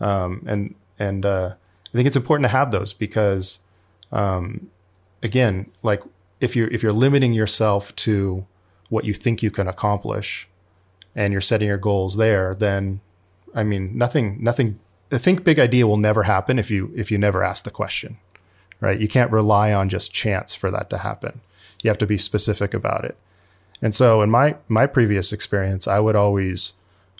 um, 0.00 0.42
and 0.46 0.74
and 0.98 1.26
uh, 1.26 1.54
I 1.88 1.92
think 1.92 2.06
it's 2.06 2.16
important 2.16 2.44
to 2.44 2.56
have 2.56 2.70
those 2.70 2.92
because, 2.92 3.60
um, 4.12 4.70
again, 5.22 5.70
like 5.82 6.02
if 6.40 6.54
you're 6.54 6.68
if 6.68 6.82
you're 6.82 6.92
limiting 6.92 7.32
yourself 7.32 7.94
to 7.96 8.46
what 8.88 9.04
you 9.04 9.14
think 9.14 9.42
you 9.42 9.50
can 9.50 9.66
accomplish, 9.68 10.48
and 11.14 11.32
you're 11.32 11.40
setting 11.40 11.68
your 11.68 11.78
goals 11.78 12.16
there, 12.16 12.54
then 12.54 13.00
I 13.54 13.62
mean, 13.62 13.96
nothing, 13.96 14.42
nothing. 14.42 14.80
The 15.10 15.18
think 15.18 15.44
big 15.44 15.58
idea 15.58 15.86
will 15.86 15.96
never 15.96 16.24
happen 16.24 16.58
if 16.58 16.70
you 16.70 16.92
if 16.96 17.10
you 17.10 17.18
never 17.18 17.44
ask 17.44 17.64
the 17.64 17.70
question, 17.70 18.18
right? 18.80 19.00
You 19.00 19.06
can't 19.06 19.30
rely 19.30 19.72
on 19.72 19.88
just 19.88 20.12
chance 20.12 20.54
for 20.54 20.70
that 20.70 20.90
to 20.90 20.98
happen. 20.98 21.40
You 21.82 21.88
have 21.88 21.98
to 21.98 22.06
be 22.06 22.18
specific 22.18 22.74
about 22.74 23.04
it. 23.04 23.16
And 23.80 23.94
so, 23.94 24.22
in 24.22 24.30
my 24.30 24.56
my 24.68 24.86
previous 24.86 25.32
experience, 25.32 25.86
I 25.86 26.00
would 26.00 26.16
always, 26.16 26.72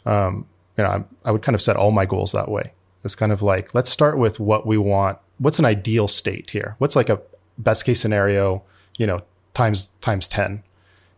um, 0.07 0.47
you 0.77 0.85
know, 0.85 0.91
I, 0.91 1.29
I 1.29 1.31
would 1.31 1.43
kind 1.43 1.55
of 1.55 1.63
set 1.63 1.77
all 1.77 1.91
my 1.91 2.07
goals 2.07 2.33
that 2.33 2.51
way. 2.51 2.73
It's 3.05 3.15
kind 3.15 3.33
of 3.33 3.43
like 3.43 3.75
let's 3.75 3.91
start 3.91 4.19
with 4.19 4.41
what 4.41 4.67
we 4.67 4.79
want. 4.79 5.19
What's 5.39 5.59
an 5.59 5.65
ideal 5.65 6.09
state 6.09 6.51
here? 6.51 6.75
What's 6.79 6.97
like 6.97 7.11
a 7.11 7.21
best 7.59 7.85
case 7.85 8.01
scenario? 8.01 8.63
You 8.97 9.07
know, 9.07 9.23
times 9.53 9.89
times 10.01 10.27
ten, 10.27 10.65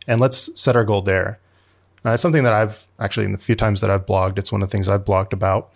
and 0.07 0.21
let's 0.21 0.61
set 0.61 0.77
our 0.77 0.85
goal 0.85 1.03
there. 1.03 1.39
Uh, 2.07 2.13
it's 2.13 2.23
something 2.23 2.45
that 2.45 2.53
I've 2.53 2.87
actually, 3.01 3.27
in 3.27 3.33
the 3.33 3.39
few 3.39 3.57
times 3.57 3.81
that 3.81 3.91
I've 3.91 4.07
blogged, 4.07 4.39
it's 4.39 4.53
one 4.53 4.63
of 4.63 4.69
the 4.69 4.73
things 4.73 4.89
I've 4.89 5.05
blogged 5.05 5.33
about. 5.33 5.73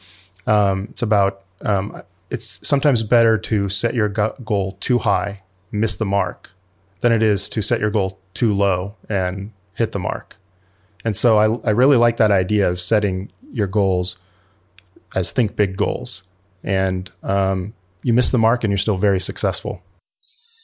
Um, 0.47 0.87
it's 0.91 1.03
about, 1.03 1.43
um, 1.63 2.03
it's 2.31 2.67
sometimes 2.67 3.03
better 3.03 3.37
to 3.39 3.69
set 3.69 3.95
your 3.95 4.09
goal 4.09 4.77
too 4.79 4.99
high, 4.99 5.43
miss 5.73 5.97
the 5.97 6.05
mark, 6.05 6.51
than 7.01 7.11
it 7.11 7.23
is 7.23 7.49
to 7.49 7.63
set 7.63 7.81
your 7.81 7.91
goal 7.91 8.21
too 8.33 8.55
low 8.55 8.95
and 9.09 9.51
hit 9.75 9.91
the 9.91 9.99
mark. 9.99 10.37
And 11.05 11.17
so 11.17 11.39
I, 11.39 11.69
I 11.69 11.71
really 11.73 11.97
like 11.97 12.19
that 12.19 12.31
idea 12.31 12.71
of 12.71 12.81
setting 12.81 13.33
your 13.53 13.67
goals 13.67 14.17
as 15.17 15.33
think 15.33 15.57
big 15.57 15.77
goals. 15.77 16.23
And 16.63 17.11
um, 17.25 17.75
you 18.05 18.13
miss 18.13 18.31
the 18.31 18.39
mark 18.39 18.63
and 18.63 18.71
you're 18.71 18.79
still 18.79 18.99
very 18.99 19.21
successful. 19.21 19.83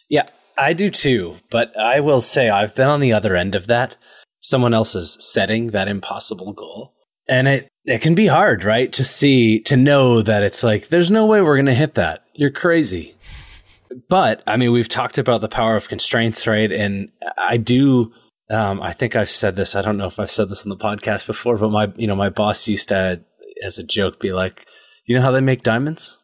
Yeah, 0.09 0.29
I 0.57 0.74
do 0.74 0.90
too. 0.90 1.38
But 1.50 1.76
I 1.76 2.00
will 2.00 2.20
say 2.20 2.50
I've 2.50 2.74
been 2.76 2.87
on 2.87 3.00
the 3.00 3.14
other 3.14 3.35
end 3.35 3.57
of 3.57 3.66
that. 3.66 3.96
Someone 4.46 4.72
else 4.72 4.94
is 4.94 5.16
setting 5.18 5.68
that 5.68 5.88
impossible 5.88 6.52
goal. 6.52 6.94
And 7.28 7.48
it, 7.48 7.68
it 7.85 8.00
can 8.00 8.14
be 8.14 8.28
hard, 8.28 8.62
right? 8.62 8.92
To 8.92 9.02
see, 9.02 9.59
to 9.62 9.76
know 9.76 10.22
that 10.22 10.44
it's 10.44 10.62
like, 10.62 10.87
there's 10.87 11.11
no 11.11 11.26
way 11.26 11.40
we're 11.40 11.56
going 11.56 11.66
to 11.66 11.74
hit 11.74 11.94
that. 11.94 12.24
You're 12.32 12.52
crazy. 12.52 13.16
But 14.09 14.44
I 14.46 14.56
mean, 14.56 14.70
we've 14.70 14.88
talked 14.88 15.18
about 15.18 15.40
the 15.40 15.48
power 15.48 15.74
of 15.74 15.88
constraints, 15.88 16.46
right? 16.46 16.70
And 16.70 17.11
I 17.37 17.56
do, 17.56 18.12
um, 18.48 18.80
I 18.80 18.92
think 18.92 19.16
I've 19.16 19.30
said 19.30 19.56
this. 19.56 19.74
I 19.74 19.82
don't 19.82 19.96
know 19.96 20.06
if 20.06 20.20
I've 20.20 20.30
said 20.30 20.48
this 20.48 20.62
on 20.62 20.68
the 20.68 20.76
podcast 20.76 21.26
before, 21.26 21.56
but 21.59 21.72
my, 21.72 21.92
you 21.96 22.06
know, 22.06 22.14
my 22.14 22.28
boss 22.28 22.68
used 22.68 22.90
to, 22.90 23.20
as 23.64 23.78
a 23.78 23.82
joke, 23.82 24.20
be 24.20 24.32
like, 24.32 24.64
you 25.06 25.16
know 25.16 25.22
how 25.22 25.32
they 25.32 25.40
make 25.40 25.64
diamonds? 25.64 26.18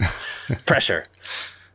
Pressure. 0.66 1.06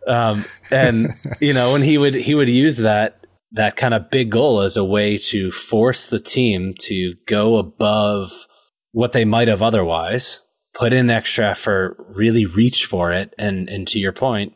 Um, 0.06 0.46
and 0.72 1.14
you 1.40 1.54
know, 1.54 1.76
and 1.76 1.84
he 1.84 1.98
would 1.98 2.16
he 2.16 2.34
would 2.34 2.50
use 2.50 2.78
that 2.78 3.19
that 3.52 3.76
kind 3.76 3.94
of 3.94 4.10
big 4.10 4.30
goal 4.30 4.62
as 4.62 4.78
a 4.78 4.84
way 4.84 5.18
to 5.18 5.52
force 5.52 6.10
the 6.10 6.20
team 6.20 6.74
to 6.80 7.16
go 7.26 7.58
above 7.58 8.48
what 8.92 9.14
they 9.14 9.26
might 9.26 9.48
have 9.48 9.62
otherwise, 9.62 10.42
put 10.74 10.94
in 10.94 11.10
extra 11.10 11.50
effort, 11.50 11.98
really 12.10 12.46
reach 12.46 12.86
for 12.86 13.12
it, 13.12 13.34
and 13.38 13.70
and 13.70 13.88
to 13.88 14.00
your 14.00 14.14
point, 14.14 14.54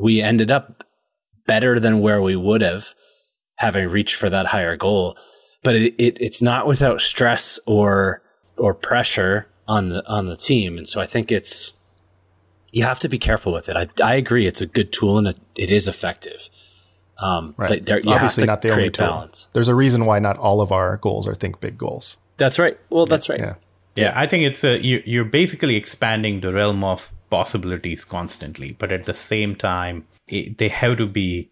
we 0.00 0.20
ended 0.20 0.50
up 0.50 0.84
better 1.46 1.78
than 1.78 2.00
where 2.00 2.22
we 2.22 2.36
would 2.36 2.60
have 2.60 2.94
having 3.56 3.88
reached 3.88 4.16
for 4.16 4.28
that 4.28 4.46
higher 4.46 4.76
goal. 4.76 5.16
But 5.62 5.76
it, 5.76 5.94
it 5.98 6.16
it's 6.20 6.42
not 6.42 6.66
without 6.66 7.00
stress 7.00 7.58
or 7.66 8.22
or 8.56 8.74
pressure 8.74 9.48
on 9.66 9.88
the 9.88 10.06
on 10.08 10.26
the 10.26 10.36
team, 10.36 10.78
and 10.78 10.88
so 10.88 11.00
I 11.00 11.06
think 11.06 11.32
it's 11.32 11.72
you 12.72 12.84
have 12.84 12.98
to 13.00 13.08
be 13.08 13.18
careful 13.18 13.52
with 13.52 13.68
it. 13.68 13.76
I, 13.76 13.88
I 14.04 14.16
agree, 14.16 14.46
it's 14.46 14.60
a 14.60 14.66
good 14.66 14.92
tool 14.92 15.16
and 15.16 15.28
it, 15.28 15.38
it 15.54 15.70
is 15.70 15.88
effective. 15.88 16.50
Um, 17.18 17.54
right. 17.56 17.68
But 17.68 17.86
there, 17.86 18.00
you 18.00 18.12
Obviously, 18.12 18.46
not 18.46 18.62
the 18.62 18.70
only 18.70 18.90
tool. 18.90 19.06
Balance. 19.06 19.48
There's 19.52 19.68
a 19.68 19.74
reason 19.74 20.04
why 20.04 20.18
not 20.18 20.36
all 20.36 20.60
of 20.60 20.72
our 20.72 20.96
goals 20.98 21.26
are 21.26 21.34
think 21.34 21.60
big 21.60 21.78
goals. 21.78 22.18
That's 22.36 22.58
right. 22.58 22.78
Well, 22.90 23.06
that's 23.06 23.28
right. 23.28 23.40
Yeah. 23.40 23.54
Yeah, 23.96 24.12
I 24.14 24.26
think 24.26 24.44
it's 24.44 24.62
a 24.62 24.78
you, 24.78 25.02
you're 25.06 25.24
basically 25.24 25.74
expanding 25.74 26.40
the 26.40 26.52
realm 26.52 26.84
of 26.84 27.10
possibilities 27.30 28.04
constantly, 28.04 28.72
but 28.78 28.92
at 28.92 29.06
the 29.06 29.14
same 29.14 29.56
time, 29.56 30.06
it, 30.28 30.58
they 30.58 30.68
have 30.68 30.98
to 30.98 31.06
be 31.06 31.50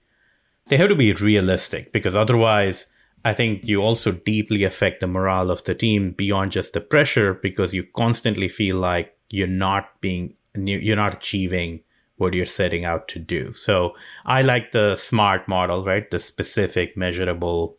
they 0.67 0.77
have 0.77 0.91
to 0.91 0.95
be 0.95 1.13
realistic 1.15 1.91
because 1.93 2.15
otherwise, 2.15 2.87
I 3.25 3.33
think 3.33 3.65
you 3.65 3.81
also 3.81 4.13
deeply 4.13 4.65
affect 4.65 5.01
the 5.01 5.07
morale 5.07 5.51
of 5.51 5.65
the 5.65 5.75
team 5.75 6.13
beyond 6.13 6.53
just 6.53 6.75
the 6.75 6.81
pressure 6.83 7.33
because 7.33 7.73
you 7.73 7.85
constantly 7.95 8.49
feel 8.49 8.77
like 8.77 9.17
you're 9.31 9.47
not 9.47 10.01
being 10.03 10.35
you're 10.55 10.97
not 10.97 11.15
achieving 11.15 11.81
what 12.17 12.35
you're 12.35 12.45
setting 12.45 12.85
out 12.85 13.09
to 13.09 13.19
do. 13.19 13.53
So 13.53 13.95
I 14.25 14.43
like 14.43 14.73
the 14.73 14.97
SMART 14.97 15.49
model, 15.49 15.85
right? 15.85 16.09
The 16.11 16.19
specific, 16.19 16.97
measurable, 16.97 17.77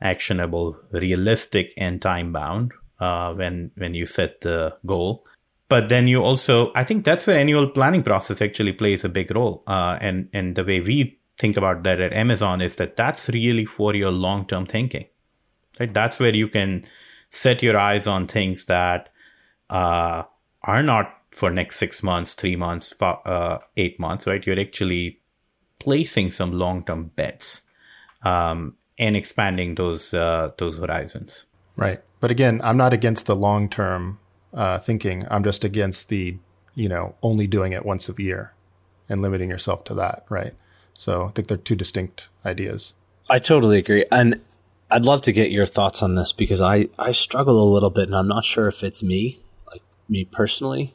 actionable, 0.00 0.76
realistic, 0.90 1.72
and 1.76 2.02
time 2.02 2.32
bound 2.32 2.72
uh, 2.98 3.32
when 3.34 3.70
when 3.76 3.94
you 3.94 4.06
set 4.06 4.40
the 4.40 4.76
goal. 4.86 5.24
But 5.68 5.88
then 5.88 6.08
you 6.08 6.20
also, 6.20 6.72
I 6.74 6.82
think 6.82 7.04
that's 7.04 7.28
where 7.28 7.36
annual 7.36 7.68
planning 7.68 8.02
process 8.02 8.42
actually 8.42 8.72
plays 8.72 9.04
a 9.04 9.08
big 9.08 9.34
role. 9.34 9.62
Uh, 9.66 9.98
and 10.00 10.28
and 10.32 10.56
the 10.56 10.64
way 10.64 10.80
we 10.80 11.18
think 11.38 11.56
about 11.56 11.84
that 11.84 12.00
at 12.00 12.12
Amazon 12.12 12.60
is 12.60 12.76
that 12.76 12.96
that's 12.96 13.28
really 13.28 13.64
for 13.64 13.94
your 13.94 14.10
long 14.10 14.46
term 14.46 14.66
thinking, 14.66 15.06
right? 15.78 15.92
That's 15.92 16.18
where 16.18 16.34
you 16.34 16.48
can 16.48 16.86
set 17.30 17.62
your 17.62 17.78
eyes 17.78 18.08
on 18.08 18.26
things 18.26 18.64
that 18.64 19.10
uh, 19.70 20.24
are 20.62 20.82
not 20.82 21.19
for 21.30 21.50
next 21.50 21.76
six 21.76 22.02
months, 22.02 22.34
three 22.34 22.56
months, 22.56 22.92
uh, 23.00 23.58
eight 23.76 23.98
months, 23.98 24.26
right? 24.26 24.44
You're 24.44 24.60
actually 24.60 25.20
placing 25.78 26.30
some 26.30 26.52
long 26.52 26.84
term 26.84 27.10
bets 27.16 27.62
um, 28.22 28.76
and 28.98 29.16
expanding 29.16 29.74
those 29.76 30.14
uh, 30.14 30.52
those 30.58 30.78
horizons. 30.78 31.44
Right, 31.76 32.02
but 32.20 32.30
again, 32.30 32.60
I'm 32.62 32.76
not 32.76 32.92
against 32.92 33.26
the 33.26 33.36
long 33.36 33.68
term 33.68 34.18
uh, 34.52 34.78
thinking. 34.78 35.26
I'm 35.30 35.44
just 35.44 35.64
against 35.64 36.08
the 36.08 36.36
you 36.74 36.88
know 36.88 37.14
only 37.22 37.46
doing 37.46 37.72
it 37.72 37.84
once 37.84 38.08
a 38.08 38.14
year 38.22 38.52
and 39.08 39.22
limiting 39.22 39.50
yourself 39.50 39.84
to 39.84 39.94
that. 39.94 40.24
Right. 40.28 40.54
So 40.94 41.26
I 41.26 41.30
think 41.30 41.48
they're 41.48 41.56
two 41.56 41.76
distinct 41.76 42.28
ideas. 42.44 42.92
I 43.30 43.38
totally 43.38 43.78
agree, 43.78 44.04
and 44.10 44.40
I'd 44.90 45.04
love 45.04 45.22
to 45.22 45.32
get 45.32 45.50
your 45.50 45.66
thoughts 45.66 46.02
on 46.02 46.16
this 46.16 46.32
because 46.32 46.60
I 46.60 46.88
I 46.98 47.12
struggle 47.12 47.62
a 47.62 47.72
little 47.72 47.90
bit, 47.90 48.08
and 48.08 48.16
I'm 48.16 48.28
not 48.28 48.44
sure 48.44 48.66
if 48.66 48.82
it's 48.82 49.02
me, 49.02 49.38
like 49.72 49.82
me 50.08 50.24
personally, 50.24 50.94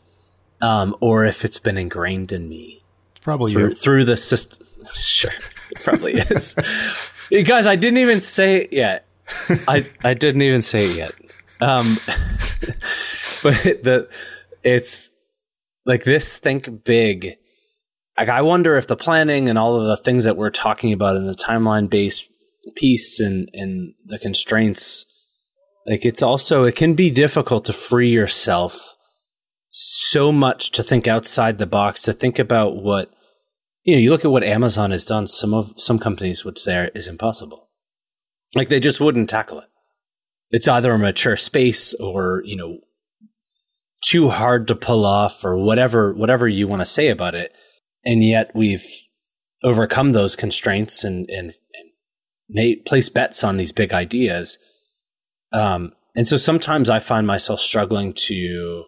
um, 0.62 0.96
or 1.00 1.26
if 1.26 1.46
it's 1.46 1.60
been 1.60 1.78
ingrained 1.78 2.32
in 2.32 2.48
me. 2.50 2.84
probably 3.22 3.54
through, 3.54 3.70
you. 3.70 3.76
through 3.76 4.06
the 4.06 4.18
system. 4.18 4.66
sure, 4.94 5.32
it 5.72 5.84
probably 5.84 6.14
is. 6.16 6.56
you 7.30 7.44
guys, 7.44 7.68
I 7.68 7.76
didn't 7.76 7.98
even 7.98 8.22
say 8.22 8.58
it 8.58 8.74
yet. 8.74 9.06
I 9.68 9.84
I 10.04 10.14
didn't 10.14 10.44
even 10.44 10.62
say 10.62 10.86
it 10.86 10.98
yet. 10.98 11.12
Um, 11.62 11.98
but 13.44 13.84
the 13.84 14.08
it's 14.64 15.10
like 15.86 16.04
this. 16.04 16.38
Think 16.38 16.84
big. 16.84 17.38
Like 18.18 18.30
I 18.30 18.44
wonder 18.44 18.78
if 18.78 18.88
the 18.88 18.96
planning 18.96 19.50
and 19.50 19.58
all 19.58 19.80
of 19.80 19.88
the 19.88 19.98
things 19.98 20.24
that 20.24 20.38
we're 20.38 20.52
talking 20.52 20.94
about 20.94 21.16
in 21.16 21.26
the 21.26 21.34
timeline 21.34 21.90
based 21.90 22.28
piece 22.76 23.20
and 23.20 23.50
and 23.54 23.94
the 24.06 24.20
constraints, 24.20 25.06
like 25.88 26.06
it's 26.06 26.22
also 26.22 26.64
it 26.64 26.76
can 26.76 26.94
be 26.94 27.10
difficult 27.10 27.66
to 27.66 27.74
free 27.74 28.10
yourself 28.10 28.95
so 29.78 30.32
much 30.32 30.72
to 30.72 30.82
think 30.82 31.06
outside 31.06 31.58
the 31.58 31.68
box, 31.68 32.04
to 32.04 32.14
think 32.14 32.40
about 32.40 32.78
what 32.78 33.12
you 33.84 33.94
know, 33.94 34.00
you 34.00 34.10
look 34.10 34.24
at 34.24 34.32
what 34.32 34.44
Amazon 34.44 34.92
has 34.92 35.06
done, 35.06 35.28
some 35.28 35.54
of 35.54 35.74
some 35.76 36.00
companies 36.00 36.46
would 36.46 36.58
say 36.58 36.90
is 36.96 37.10
impossible. 37.10 37.70
Like 38.56 38.70
they 38.70 38.80
just 38.80 39.02
wouldn't 39.02 39.30
tackle 39.30 39.60
it. 39.60 39.68
It's 40.50 40.70
either 40.70 40.94
a 40.94 40.98
mature 40.98 41.36
space 41.36 41.94
or, 41.96 42.42
you 42.46 42.56
know, 42.56 42.80
too 44.02 44.30
hard 44.30 44.70
to 44.70 44.76
pull 44.76 45.06
off 45.06 45.44
or 45.44 45.58
whatever 45.58 46.14
whatever 46.14 46.48
you 46.48 46.70
want 46.70 46.82
to 46.82 46.86
say 46.86 47.10
about 47.10 47.36
it. 47.36 47.52
And 48.06 48.24
yet 48.24 48.52
we've 48.56 48.86
overcome 49.62 50.14
those 50.14 50.38
constraints 50.38 51.04
and 51.04 51.30
and, 51.30 51.54
and 51.74 51.90
made 52.48 52.86
place 52.86 53.10
bets 53.10 53.44
on 53.44 53.58
these 53.58 53.74
big 53.74 53.94
ideas. 53.94 54.58
Um, 55.52 55.92
and 56.16 56.26
so 56.30 56.38
sometimes 56.38 56.90
I 56.90 57.00
find 57.00 57.28
myself 57.28 57.60
struggling 57.60 58.14
to 58.14 58.86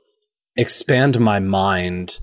expand 0.58 1.20
my 1.20 1.40
mind 1.40 2.20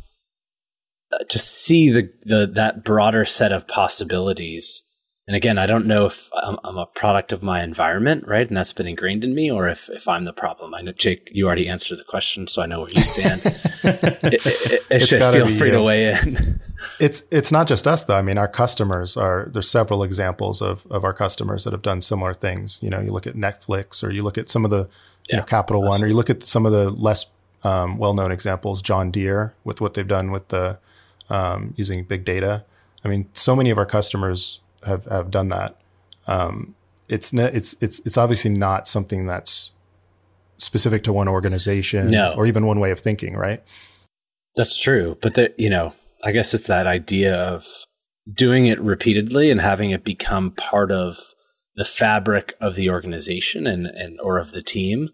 uh, 1.12 1.18
to 1.28 1.38
see 1.38 1.90
the, 1.90 2.12
the 2.22 2.46
that 2.54 2.84
broader 2.84 3.24
set 3.24 3.52
of 3.52 3.68
possibilities. 3.68 4.82
And 5.26 5.34
again, 5.34 5.56
I 5.56 5.64
don't 5.64 5.86
know 5.86 6.04
if 6.04 6.28
I'm, 6.34 6.58
I'm, 6.64 6.76
a 6.76 6.84
product 6.84 7.32
of 7.32 7.42
my 7.42 7.62
environment, 7.62 8.24
right? 8.26 8.46
And 8.46 8.54
that's 8.54 8.74
been 8.74 8.86
ingrained 8.86 9.24
in 9.24 9.34
me, 9.34 9.50
or 9.50 9.68
if, 9.68 9.88
if 9.88 10.06
I'm 10.06 10.24
the 10.24 10.34
problem. 10.34 10.74
I 10.74 10.82
know, 10.82 10.92
Jake, 10.92 11.30
you 11.32 11.46
already 11.46 11.66
answered 11.66 11.98
the 11.98 12.04
question, 12.04 12.46
so 12.46 12.60
I 12.60 12.66
know 12.66 12.80
where 12.80 12.90
you 12.90 13.02
stand. 13.02 13.40
it, 13.46 14.44
it, 14.44 14.86
it, 14.90 15.06
should 15.06 15.22
feel 15.32 15.48
free 15.56 15.70
to 15.70 15.82
weigh 15.82 16.10
in. 16.12 16.60
it's 17.00 17.22
it's 17.30 17.50
not 17.50 17.68
just 17.68 17.86
us, 17.86 18.04
though. 18.04 18.16
I 18.16 18.22
mean, 18.22 18.36
our 18.36 18.48
customers 18.48 19.16
are. 19.16 19.48
There's 19.50 19.70
several 19.70 20.02
examples 20.02 20.60
of 20.60 20.86
of 20.90 21.04
our 21.04 21.14
customers 21.14 21.64
that 21.64 21.72
have 21.72 21.82
done 21.82 22.02
similar 22.02 22.34
things. 22.34 22.78
You 22.82 22.90
know, 22.90 23.00
you 23.00 23.10
look 23.10 23.26
at 23.26 23.34
Netflix, 23.34 24.04
or 24.04 24.10
you 24.10 24.20
look 24.20 24.36
at 24.36 24.50
some 24.50 24.66
of 24.66 24.70
the 24.70 24.90
yeah, 25.30 25.38
know, 25.38 25.42
Capital 25.44 25.82
absolutely. 25.82 26.00
One, 26.00 26.04
or 26.04 26.08
you 26.08 26.16
look 26.16 26.30
at 26.30 26.42
some 26.42 26.66
of 26.66 26.72
the 26.72 26.90
less 26.90 27.24
um, 27.64 27.98
well-known 27.98 28.30
examples, 28.30 28.82
John 28.82 29.10
Deere, 29.10 29.54
with 29.64 29.80
what 29.80 29.94
they've 29.94 30.06
done 30.06 30.30
with 30.30 30.48
the 30.48 30.78
um, 31.30 31.74
using 31.76 32.04
big 32.04 32.24
data. 32.24 32.64
I 33.04 33.08
mean, 33.08 33.28
so 33.32 33.56
many 33.56 33.70
of 33.70 33.78
our 33.78 33.86
customers 33.86 34.60
have 34.84 35.04
have 35.06 35.30
done 35.30 35.48
that. 35.48 35.80
Um, 36.26 36.74
it's 37.08 37.32
ne- 37.32 37.52
it's 37.52 37.74
it's 37.80 38.00
it's 38.00 38.16
obviously 38.16 38.50
not 38.50 38.88
something 38.88 39.26
that's 39.26 39.72
specific 40.58 41.04
to 41.04 41.12
one 41.12 41.28
organization 41.28 42.10
no. 42.10 42.34
or 42.36 42.46
even 42.46 42.66
one 42.66 42.80
way 42.80 42.90
of 42.90 43.00
thinking, 43.00 43.36
right? 43.36 43.62
That's 44.56 44.78
true, 44.78 45.18
but 45.20 45.34
that 45.34 45.58
you 45.58 45.68
know, 45.68 45.92
I 46.22 46.32
guess 46.32 46.54
it's 46.54 46.66
that 46.66 46.86
idea 46.86 47.34
of 47.34 47.66
doing 48.32 48.66
it 48.66 48.80
repeatedly 48.80 49.50
and 49.50 49.60
having 49.60 49.90
it 49.90 50.04
become 50.04 50.50
part 50.52 50.90
of 50.90 51.18
the 51.76 51.84
fabric 51.84 52.54
of 52.60 52.74
the 52.74 52.90
organization 52.90 53.66
and 53.66 53.86
and 53.86 54.20
or 54.20 54.38
of 54.38 54.52
the 54.52 54.62
team 54.62 55.10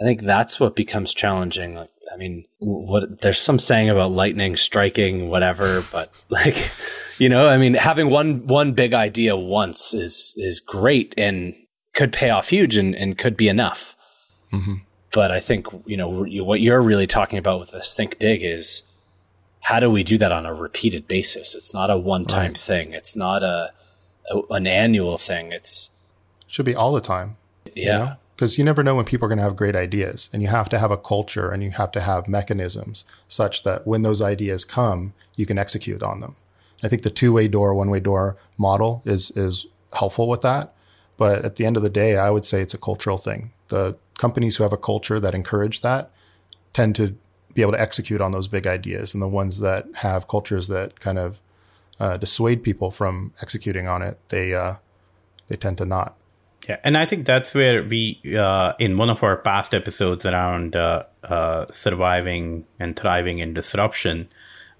I 0.00 0.04
think 0.04 0.22
that's 0.22 0.60
what 0.60 0.76
becomes 0.76 1.12
challenging. 1.12 1.74
Like, 1.74 1.90
I 2.12 2.16
mean, 2.16 2.44
what 2.58 3.20
there's 3.20 3.40
some 3.40 3.58
saying 3.58 3.88
about 3.88 4.12
lightning 4.12 4.56
striking 4.56 5.28
whatever, 5.28 5.84
but 5.90 6.10
like, 6.28 6.70
you 7.18 7.28
know, 7.28 7.48
I 7.48 7.58
mean, 7.58 7.74
having 7.74 8.10
one 8.10 8.46
one 8.46 8.72
big 8.72 8.94
idea 8.94 9.36
once 9.36 9.94
is 9.94 10.34
is 10.36 10.60
great 10.60 11.14
and 11.18 11.54
could 11.94 12.12
pay 12.12 12.30
off 12.30 12.48
huge 12.48 12.76
and, 12.76 12.94
and 12.94 13.18
could 13.18 13.36
be 13.36 13.48
enough. 13.48 13.96
Mm-hmm. 14.52 14.74
But 15.12 15.32
I 15.32 15.40
think 15.40 15.66
you 15.86 15.96
know 15.96 16.08
what 16.44 16.60
you're 16.60 16.82
really 16.82 17.06
talking 17.06 17.38
about 17.38 17.60
with 17.60 17.72
this 17.72 17.96
think 17.96 18.18
big 18.18 18.40
is 18.42 18.82
how 19.60 19.80
do 19.80 19.90
we 19.90 20.04
do 20.04 20.16
that 20.18 20.30
on 20.30 20.46
a 20.46 20.54
repeated 20.54 21.08
basis? 21.08 21.54
It's 21.54 21.74
not 21.74 21.90
a 21.90 21.98
one 21.98 22.24
time 22.24 22.48
right. 22.48 22.56
thing. 22.56 22.92
It's 22.92 23.16
not 23.16 23.42
a, 23.42 23.72
a, 24.30 24.40
an 24.50 24.66
annual 24.66 25.18
thing. 25.18 25.52
It's 25.52 25.90
should 26.46 26.66
be 26.66 26.74
all 26.74 26.92
the 26.92 27.00
time. 27.00 27.36
Yeah. 27.74 27.84
You 27.84 27.92
know? 27.92 28.16
Because 28.38 28.56
you 28.56 28.62
never 28.64 28.84
know 28.84 28.94
when 28.94 29.04
people 29.04 29.26
are 29.26 29.28
going 29.28 29.38
to 29.38 29.44
have 29.44 29.56
great 29.56 29.74
ideas 29.74 30.30
and 30.32 30.42
you 30.42 30.48
have 30.48 30.68
to 30.68 30.78
have 30.78 30.92
a 30.92 30.96
culture 30.96 31.50
and 31.50 31.62
you 31.62 31.72
have 31.72 31.90
to 31.90 32.00
have 32.00 32.28
mechanisms 32.28 33.04
such 33.26 33.64
that 33.64 33.84
when 33.84 34.02
those 34.02 34.22
ideas 34.22 34.64
come 34.64 35.12
you 35.34 35.44
can 35.44 35.58
execute 35.58 36.02
on 36.02 36.20
them 36.20 36.36
i 36.84 36.88
think 36.88 37.02
the 37.02 37.10
two-way 37.10 37.48
door 37.48 37.74
one-way 37.74 38.00
door 38.00 38.36
model 38.56 39.02
is 39.04 39.32
is 39.32 39.66
helpful 39.92 40.28
with 40.28 40.42
that 40.42 40.72
But 41.18 41.44
at 41.44 41.56
the 41.56 41.66
end 41.66 41.76
of 41.76 41.82
the 41.82 41.90
day, 41.90 42.16
I 42.16 42.30
would 42.30 42.46
say 42.46 42.62
it's 42.62 42.72
a 42.72 42.78
cultural 42.78 43.18
thing. 43.18 43.50
The 43.68 43.96
companies 44.18 44.56
who 44.56 44.62
have 44.62 44.72
a 44.72 44.78
culture 44.78 45.20
that 45.20 45.34
encourage 45.34 45.82
that 45.82 46.10
tend 46.72 46.94
to 46.96 47.16
be 47.52 47.62
able 47.62 47.72
to 47.72 47.80
execute 47.80 48.20
on 48.20 48.30
those 48.32 48.48
big 48.48 48.66
ideas, 48.66 49.12
and 49.12 49.22
the 49.22 49.28
ones 49.28 49.58
that 49.58 49.86
have 49.96 50.28
cultures 50.28 50.68
that 50.68 51.00
kind 51.00 51.18
of 51.18 51.38
uh, 51.98 52.16
dissuade 52.16 52.62
people 52.62 52.90
from 52.92 53.32
executing 53.42 53.88
on 53.88 54.00
it, 54.00 54.18
they 54.28 54.54
uh, 54.54 54.76
they 55.48 55.56
tend 55.56 55.76
to 55.78 55.84
not. 55.84 56.14
Yeah, 56.68 56.76
and 56.84 56.98
I 56.98 57.06
think 57.06 57.24
that's 57.24 57.54
where 57.54 57.82
we, 57.82 58.20
uh, 58.38 58.74
in 58.78 58.98
one 58.98 59.08
of 59.08 59.22
our 59.22 59.38
past 59.38 59.72
episodes 59.74 60.26
around 60.26 60.76
uh, 60.76 61.04
uh, 61.24 61.66
surviving 61.70 62.66
and 62.78 62.94
thriving 62.94 63.38
in 63.38 63.54
disruption, 63.54 64.28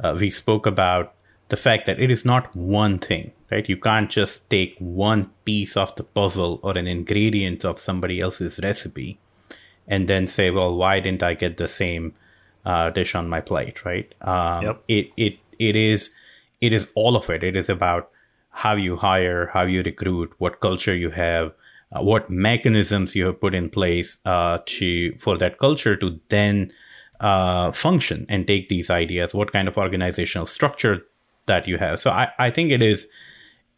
uh, 0.01 0.15
we 0.19 0.29
spoke 0.29 0.67
about 0.67 1.15
the 1.49 1.57
fact 1.57 1.87
that 1.87 1.99
it 1.99 2.11
is 2.11 2.27
not 2.27 2.55
one 2.55 2.99
thing, 2.99 3.33
right? 3.51 3.67
You 3.67 3.79
can't 3.79 4.11
just 4.11 4.51
take 4.51 4.77
one 4.79 5.31
piece 5.47 5.79
of 5.79 5.95
the 5.97 6.05
puzzle 6.05 6.61
or 6.63 6.77
an 6.77 6.87
ingredient 6.87 7.65
of 7.65 7.79
somebody 7.79 8.21
else's 8.21 8.61
recipe 8.63 9.19
and 9.87 10.07
then 10.07 10.27
say, 10.27 10.51
well, 10.51 10.77
why 10.77 11.01
didn't 11.01 11.23
I 11.23 11.33
get 11.33 11.57
the 11.57 11.69
same 11.69 12.15
uh, 12.67 12.91
dish 12.91 13.15
on 13.15 13.31
my 13.31 13.41
plate, 13.41 13.85
right? 13.87 14.15
Um, 14.21 14.63
Yep. 14.63 14.85
It 14.89 15.11
it 15.17 15.39
it 15.59 15.77
is 15.77 16.11
it 16.61 16.75
is 16.75 16.87
all 16.95 17.17
of 17.17 17.31
it. 17.31 17.43
It 17.43 17.57
is 17.57 17.71
about 17.71 18.11
how 18.51 18.75
you 18.75 18.97
hire, 18.97 19.47
how 19.47 19.63
you 19.63 19.83
recruit, 19.83 20.35
what 20.37 20.61
culture 20.61 20.95
you 20.95 21.11
have, 21.11 21.53
uh, 21.93 22.03
what 22.03 22.31
mechanisms 22.31 23.15
you 23.15 23.27
have 23.27 23.41
put 23.41 23.55
in 23.55 23.71
place 23.71 24.19
uh, 24.25 24.59
to 24.67 25.17
for 25.19 25.39
that 25.39 25.59
culture 25.59 25.97
to 25.97 26.19
then 26.29 26.73
uh, 27.21 27.73
function 27.73 28.27
and 28.29 28.47
take 28.47 28.69
these 28.69 28.91
ideas. 28.91 29.35
What 29.35 29.53
kind 29.53 29.69
of 29.69 29.77
organizational 29.77 30.47
structure 30.47 31.05
that 31.47 31.67
you 31.67 31.79
have. 31.79 31.99
So 31.99 32.11
I, 32.11 32.29
I 32.39 32.51
think 32.51 32.71
it 32.71 32.83
is 32.83 33.09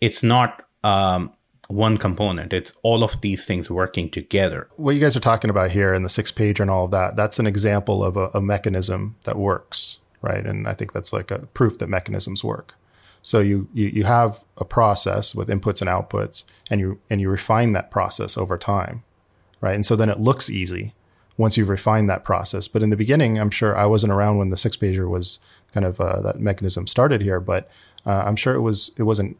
it's 0.00 0.22
not 0.22 0.64
um, 0.84 1.32
one 1.68 1.96
component. 1.96 2.52
It's 2.52 2.72
all 2.82 3.02
of 3.02 3.20
these 3.22 3.46
things 3.46 3.70
working 3.70 4.10
together. 4.10 4.68
What 4.76 4.94
you 4.94 5.00
guys 5.00 5.16
are 5.16 5.20
talking 5.20 5.50
about 5.50 5.70
here 5.70 5.94
in 5.94 6.02
the 6.02 6.08
six 6.08 6.30
page 6.30 6.60
and 6.60 6.70
all 6.70 6.86
of 6.86 6.90
that, 6.90 7.16
that's 7.16 7.38
an 7.38 7.46
example 7.46 8.04
of 8.04 8.16
a, 8.16 8.30
a 8.34 8.40
mechanism 8.40 9.16
that 9.24 9.36
works, 9.36 9.98
right? 10.20 10.44
And 10.44 10.68
I 10.68 10.74
think 10.74 10.92
that's 10.92 11.12
like 11.12 11.30
a 11.30 11.46
proof 11.46 11.78
that 11.78 11.88
mechanisms 11.88 12.44
work. 12.44 12.74
So 13.22 13.40
you, 13.40 13.68
you 13.74 13.88
you 13.88 14.04
have 14.04 14.42
a 14.56 14.64
process 14.64 15.34
with 15.34 15.48
inputs 15.48 15.80
and 15.80 15.90
outputs, 15.90 16.44
and 16.70 16.80
you 16.80 17.00
and 17.10 17.20
you 17.20 17.28
refine 17.28 17.72
that 17.72 17.90
process 17.90 18.36
over 18.36 18.56
time, 18.56 19.02
right? 19.60 19.74
And 19.74 19.84
so 19.84 19.96
then 19.96 20.08
it 20.08 20.20
looks 20.20 20.48
easy 20.48 20.94
once 21.36 21.56
you've 21.56 21.68
refined 21.68 22.08
that 22.08 22.24
process. 22.24 22.68
But 22.68 22.82
in 22.82 22.90
the 22.90 22.96
beginning, 22.96 23.38
I'm 23.38 23.50
sure 23.50 23.76
I 23.76 23.86
wasn't 23.86 24.12
around 24.12 24.38
when 24.38 24.50
the 24.50 24.56
six 24.56 24.76
pager 24.76 25.08
was 25.08 25.38
kind 25.72 25.86
of 25.86 26.00
uh, 26.00 26.20
that 26.22 26.40
mechanism 26.40 26.86
started 26.86 27.20
here, 27.20 27.40
but 27.40 27.70
uh, 28.06 28.22
I'm 28.26 28.36
sure 28.36 28.54
it 28.54 28.60
was 28.60 28.90
it 28.96 29.04
wasn't 29.04 29.36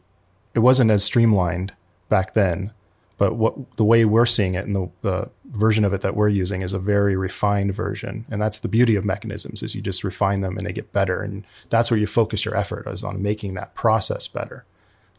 it 0.53 0.59
wasn't 0.59 0.91
as 0.91 1.03
streamlined 1.03 1.73
back 2.09 2.33
then. 2.33 2.71
But 3.21 3.35
what 3.35 3.77
the 3.77 3.83
way 3.83 4.03
we're 4.03 4.25
seeing 4.25 4.55
it 4.55 4.65
and 4.65 4.75
the, 4.75 4.89
the 5.01 5.29
version 5.51 5.85
of 5.85 5.93
it 5.93 6.01
that 6.01 6.15
we're 6.15 6.27
using 6.27 6.63
is 6.63 6.73
a 6.73 6.79
very 6.79 7.15
refined 7.15 7.75
version, 7.75 8.25
and 8.31 8.41
that's 8.41 8.57
the 8.57 8.67
beauty 8.67 8.95
of 8.95 9.05
mechanisms 9.05 9.61
is 9.61 9.75
you 9.75 9.81
just 9.81 10.03
refine 10.03 10.41
them 10.41 10.57
and 10.57 10.65
they 10.65 10.73
get 10.73 10.91
better, 10.91 11.21
and 11.21 11.45
that's 11.69 11.91
where 11.91 11.99
you 11.99 12.07
focus 12.07 12.45
your 12.45 12.57
effort 12.57 12.87
is 12.87 13.03
on 13.03 13.21
making 13.21 13.53
that 13.53 13.75
process 13.75 14.27
better, 14.27 14.65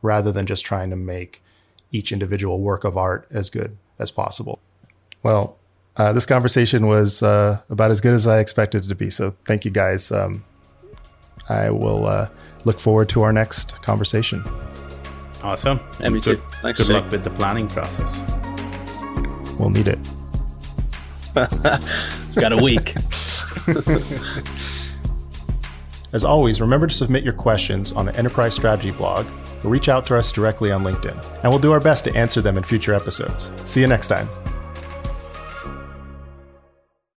rather 0.02 0.32
than 0.32 0.46
just 0.46 0.64
trying 0.64 0.90
to 0.90 0.96
make 0.96 1.44
each 1.92 2.10
individual 2.10 2.58
work 2.58 2.82
of 2.82 2.96
art 2.96 3.28
as 3.30 3.48
good 3.48 3.78
as 4.00 4.10
possible. 4.10 4.58
Well, 5.22 5.56
uh, 5.96 6.12
this 6.12 6.26
conversation 6.26 6.88
was 6.88 7.22
uh, 7.22 7.60
about 7.70 7.92
as 7.92 8.00
good 8.00 8.14
as 8.14 8.26
I 8.26 8.40
expected 8.40 8.84
it 8.84 8.88
to 8.88 8.96
be. 8.96 9.10
So 9.10 9.36
thank 9.44 9.64
you 9.64 9.70
guys. 9.70 10.10
Um, 10.10 10.44
I 11.48 11.70
will 11.70 12.06
uh, 12.06 12.26
look 12.64 12.80
forward 12.80 13.08
to 13.10 13.22
our 13.22 13.32
next 13.32 13.80
conversation. 13.82 14.42
Awesome. 15.42 15.80
And 16.00 16.14
me 16.14 16.20
good, 16.20 16.38
too. 16.38 16.42
Thanks, 16.60 16.78
good 16.78 16.92
luck 16.92 17.10
with 17.10 17.24
the 17.24 17.30
planning 17.30 17.68
process. 17.68 18.18
We'll 19.58 19.70
need 19.70 19.88
it. 19.88 19.98
Got 22.34 22.52
a 22.52 22.62
week. 22.62 22.94
As 26.12 26.24
always, 26.24 26.60
remember 26.60 26.86
to 26.86 26.94
submit 26.94 27.24
your 27.24 27.32
questions 27.32 27.92
on 27.92 28.06
the 28.06 28.16
Enterprise 28.16 28.54
Strategy 28.54 28.90
blog 28.90 29.26
or 29.64 29.70
reach 29.70 29.88
out 29.88 30.04
to 30.06 30.16
us 30.16 30.30
directly 30.30 30.70
on 30.70 30.82
LinkedIn, 30.82 31.16
and 31.42 31.50
we'll 31.50 31.58
do 31.58 31.72
our 31.72 31.80
best 31.80 32.04
to 32.04 32.14
answer 32.14 32.42
them 32.42 32.58
in 32.58 32.64
future 32.64 32.94
episodes. 32.94 33.50
See 33.64 33.80
you 33.80 33.86
next 33.86 34.08
time. 34.08 34.28